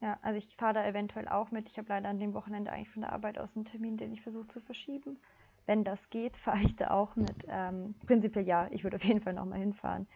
Ja, 0.00 0.18
also 0.22 0.38
ich 0.38 0.56
fahre 0.56 0.74
da 0.74 0.84
eventuell 0.84 1.28
auch 1.28 1.52
mit. 1.52 1.68
Ich 1.68 1.78
habe 1.78 1.88
leider 1.88 2.08
an 2.08 2.18
dem 2.18 2.34
Wochenende 2.34 2.72
eigentlich 2.72 2.90
von 2.90 3.02
der 3.02 3.12
Arbeit 3.12 3.38
aus 3.38 3.50
einen 3.54 3.64
Termin, 3.64 3.96
den 3.96 4.12
ich 4.12 4.22
versuche 4.22 4.48
zu 4.48 4.60
verschieben 4.60 5.20
wenn 5.66 5.84
das 5.84 5.98
geht, 6.10 6.36
fahre 6.44 6.62
ich 6.62 6.76
da 6.76 6.90
auch 6.90 7.16
mit. 7.16 7.36
Ähm, 7.48 7.94
prinzipiell 8.06 8.46
ja, 8.46 8.68
ich 8.70 8.84
würde 8.84 8.96
auf 8.96 9.04
jeden 9.04 9.20
Fall 9.20 9.34
nochmal 9.34 9.58
hinfahren. 9.58 10.06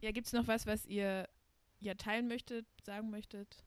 Ja, 0.00 0.12
gibt 0.12 0.26
es 0.26 0.32
noch 0.32 0.46
was, 0.46 0.66
was 0.66 0.86
ihr 0.86 1.28
ja 1.80 1.94
teilen 1.94 2.28
möchtet, 2.28 2.66
sagen 2.82 3.10
möchtet? 3.10 3.62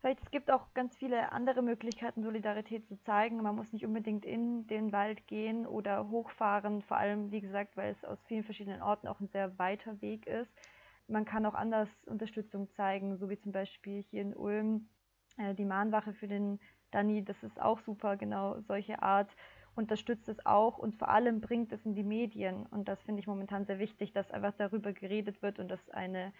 Vielleicht 0.00 0.22
es 0.22 0.30
gibt 0.30 0.50
auch 0.52 0.72
ganz 0.72 0.96
viele 0.96 1.32
andere 1.32 1.62
Möglichkeiten, 1.62 2.22
Solidarität 2.22 2.86
zu 2.86 2.96
zeigen. 3.02 3.42
Man 3.42 3.56
muss 3.56 3.72
nicht 3.72 3.84
unbedingt 3.84 4.24
in 4.24 4.66
den 4.68 4.92
Wald 4.92 5.26
gehen 5.26 5.66
oder 5.66 6.08
hochfahren, 6.10 6.82
vor 6.82 6.96
allem, 6.96 7.32
wie 7.32 7.40
gesagt, 7.40 7.76
weil 7.76 7.92
es 7.92 8.04
aus 8.04 8.18
vielen 8.26 8.44
verschiedenen 8.44 8.82
Orten 8.82 9.08
auch 9.08 9.18
ein 9.18 9.28
sehr 9.28 9.58
weiter 9.58 10.00
Weg 10.00 10.26
ist. 10.26 10.50
Man 11.08 11.24
kann 11.24 11.46
auch 11.46 11.54
anders 11.54 11.88
Unterstützung 12.06 12.70
zeigen, 12.74 13.16
so 13.16 13.28
wie 13.30 13.38
zum 13.38 13.52
Beispiel 13.52 14.02
hier 14.02 14.22
in 14.22 14.34
Ulm 14.34 14.88
äh, 15.38 15.54
die 15.54 15.64
Mahnwache 15.64 16.12
für 16.14 16.28
den 16.28 16.60
Dani, 16.90 17.24
das 17.24 17.42
ist 17.42 17.60
auch 17.60 17.80
super, 17.80 18.16
genau 18.16 18.60
solche 18.60 19.02
Art 19.02 19.30
unterstützt 19.74 20.28
es 20.28 20.44
auch 20.46 20.78
und 20.78 20.96
vor 20.96 21.08
allem 21.08 21.40
bringt 21.40 21.72
es 21.72 21.84
in 21.84 21.94
die 21.94 22.02
Medien. 22.02 22.66
Und 22.66 22.88
das 22.88 23.02
finde 23.02 23.20
ich 23.20 23.26
momentan 23.26 23.66
sehr 23.66 23.78
wichtig, 23.78 24.12
dass 24.12 24.30
einfach 24.30 24.54
darüber 24.56 24.92
geredet 24.92 25.42
wird 25.42 25.58
und 25.58 25.68
dass 25.68 25.90
eine 25.90 26.32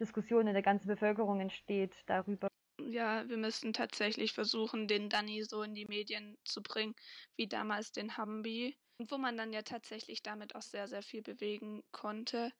Diskussion 0.00 0.46
in 0.46 0.54
der 0.54 0.62
ganzen 0.62 0.88
Bevölkerung 0.88 1.40
entsteht 1.40 1.94
darüber. 2.06 2.48
Ja, 2.80 3.28
wir 3.28 3.36
müssen 3.36 3.72
tatsächlich 3.72 4.32
versuchen, 4.32 4.88
den 4.88 5.08
Danny 5.08 5.44
so 5.44 5.62
in 5.62 5.74
die 5.74 5.86
Medien 5.86 6.36
zu 6.44 6.62
bringen, 6.62 6.94
wie 7.36 7.46
damals 7.46 7.92
den 7.92 8.16
Hambi. 8.16 8.76
Wo 9.08 9.16
man 9.16 9.36
dann 9.38 9.52
ja 9.54 9.62
tatsächlich 9.62 10.22
damit 10.22 10.54
auch 10.54 10.62
sehr, 10.62 10.86
sehr 10.86 11.02
viel 11.02 11.22
bewegen 11.22 11.82
konnte. 11.90 12.52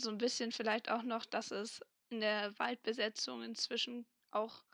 So 0.00 0.10
ein 0.10 0.18
bisschen 0.18 0.52
vielleicht 0.52 0.90
auch 0.90 1.02
noch, 1.02 1.26
dass 1.26 1.50
es 1.50 1.82
in 2.10 2.20
der 2.20 2.58
Waldbesetzung 2.58 3.42
inzwischen 3.42 4.06
auch 4.30 4.64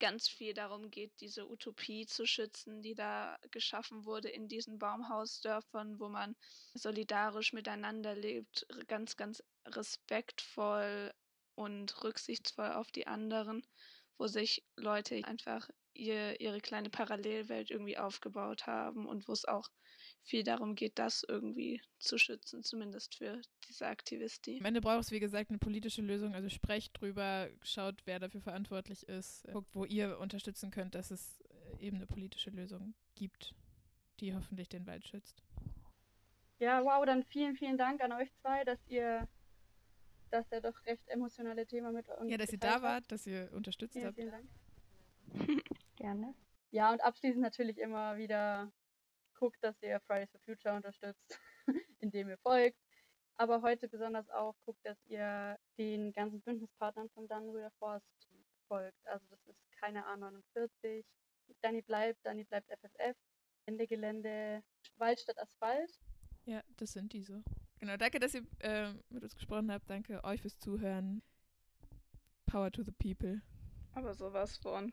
ganz 0.00 0.28
viel 0.28 0.54
darum 0.54 0.90
geht, 0.90 1.12
diese 1.20 1.48
Utopie 1.48 2.06
zu 2.06 2.26
schützen, 2.26 2.82
die 2.82 2.94
da 2.94 3.38
geschaffen 3.50 4.04
wurde 4.04 4.28
in 4.28 4.48
diesen 4.48 4.78
Baumhausdörfern, 4.78 5.98
wo 5.98 6.08
man 6.08 6.36
solidarisch 6.74 7.52
miteinander 7.52 8.14
lebt, 8.14 8.66
ganz, 8.86 9.16
ganz 9.16 9.42
respektvoll 9.66 11.12
und 11.54 12.02
rücksichtsvoll 12.02 12.72
auf 12.72 12.90
die 12.90 13.06
anderen, 13.06 13.66
wo 14.18 14.26
sich 14.26 14.64
Leute 14.76 15.20
einfach 15.24 15.68
ihr, 15.94 16.40
ihre 16.40 16.60
kleine 16.60 16.90
Parallelwelt 16.90 17.70
irgendwie 17.70 17.98
aufgebaut 17.98 18.66
haben 18.66 19.06
und 19.06 19.28
wo 19.28 19.32
es 19.32 19.44
auch 19.44 19.68
viel 20.24 20.42
darum 20.42 20.74
geht, 20.74 20.98
das 20.98 21.24
irgendwie 21.28 21.80
zu 21.98 22.18
schützen, 22.18 22.62
zumindest 22.62 23.16
für 23.16 23.40
diese 23.68 23.86
Aktivistin. 23.86 24.58
Am 24.60 24.66
Ende 24.66 24.80
braucht 24.80 25.04
es, 25.04 25.10
wie 25.10 25.20
gesagt, 25.20 25.50
eine 25.50 25.58
politische 25.58 26.02
Lösung. 26.02 26.34
Also 26.34 26.48
sprecht 26.48 26.98
drüber, 26.98 27.48
schaut, 27.62 28.02
wer 28.06 28.18
dafür 28.18 28.40
verantwortlich 28.40 29.06
ist, 29.08 29.44
guckt, 29.52 29.74
wo 29.74 29.84
ihr 29.84 30.18
unterstützen 30.18 30.70
könnt, 30.70 30.94
dass 30.94 31.10
es 31.10 31.40
äh, 31.78 31.86
eben 31.86 31.96
eine 31.96 32.06
politische 32.06 32.50
Lösung 32.50 32.94
gibt, 33.14 33.54
die 34.20 34.34
hoffentlich 34.34 34.68
den 34.68 34.86
Wald 34.86 35.06
schützt. 35.06 35.42
Ja, 36.58 36.82
wow, 36.82 37.04
dann 37.04 37.22
vielen, 37.24 37.54
vielen 37.56 37.76
Dank 37.76 38.00
an 38.00 38.12
euch 38.12 38.32
zwei, 38.40 38.64
dass 38.64 38.78
ihr 38.88 39.28
das 40.30 40.48
ja 40.50 40.60
doch 40.60 40.84
recht 40.86 41.06
emotionale 41.08 41.66
Thema 41.66 41.92
mit 41.92 42.08
uns. 42.08 42.30
Ja, 42.30 42.38
dass 42.38 42.50
ihr 42.50 42.58
da 42.58 42.80
wart, 42.80 43.04
dass 43.12 43.26
ihr 43.26 43.50
unterstützt 43.52 43.92
vielen, 43.92 44.06
habt. 44.06 44.16
Vielen 44.16 44.30
Dank. 44.30 44.48
Gerne. 45.96 46.34
Ja, 46.70 46.90
und 46.90 47.04
abschließend 47.04 47.42
natürlich 47.42 47.78
immer 47.78 48.16
wieder 48.16 48.72
guckt, 49.34 49.62
dass 49.62 49.80
ihr 49.82 50.00
Fridays 50.00 50.30
for 50.30 50.40
Future 50.40 50.74
unterstützt, 50.74 51.38
indem 52.00 52.28
ihr 52.28 52.38
folgt. 52.38 52.78
Aber 53.36 53.62
heute 53.62 53.88
besonders 53.88 54.28
auch 54.30 54.54
guckt, 54.64 54.84
dass 54.84 54.98
ihr 55.06 55.58
den 55.76 56.12
ganzen 56.12 56.40
Bündnispartnern 56.42 57.10
von 57.10 57.26
Dannrüder 57.26 57.70
Forst 57.78 58.28
folgt. 58.68 59.06
Also 59.06 59.26
das 59.28 59.40
ist 59.46 59.72
keine 59.80 60.04
A49. 60.06 61.04
Danny 61.60 61.82
bleibt, 61.82 62.24
Danny 62.24 62.44
bleibt 62.44 62.70
FFF. 62.70 63.16
Ende 63.66 63.86
Gelände, 63.86 64.62
Wald 64.96 65.20
statt 65.20 65.38
Asphalt. 65.38 65.90
Ja, 66.44 66.62
das 66.76 66.92
sind 66.92 67.12
die 67.12 67.22
so. 67.22 67.42
Genau, 67.80 67.96
danke, 67.96 68.20
dass 68.20 68.34
ihr 68.34 68.44
äh, 68.60 68.92
mit 69.08 69.22
uns 69.22 69.34
gesprochen 69.34 69.72
habt. 69.72 69.88
Danke 69.88 70.22
euch 70.24 70.42
fürs 70.42 70.58
Zuhören. 70.58 71.22
Power 72.46 72.70
to 72.70 72.82
the 72.82 72.92
people. 72.92 73.40
Aber 73.94 74.14
sowas 74.14 74.58
von. 74.58 74.92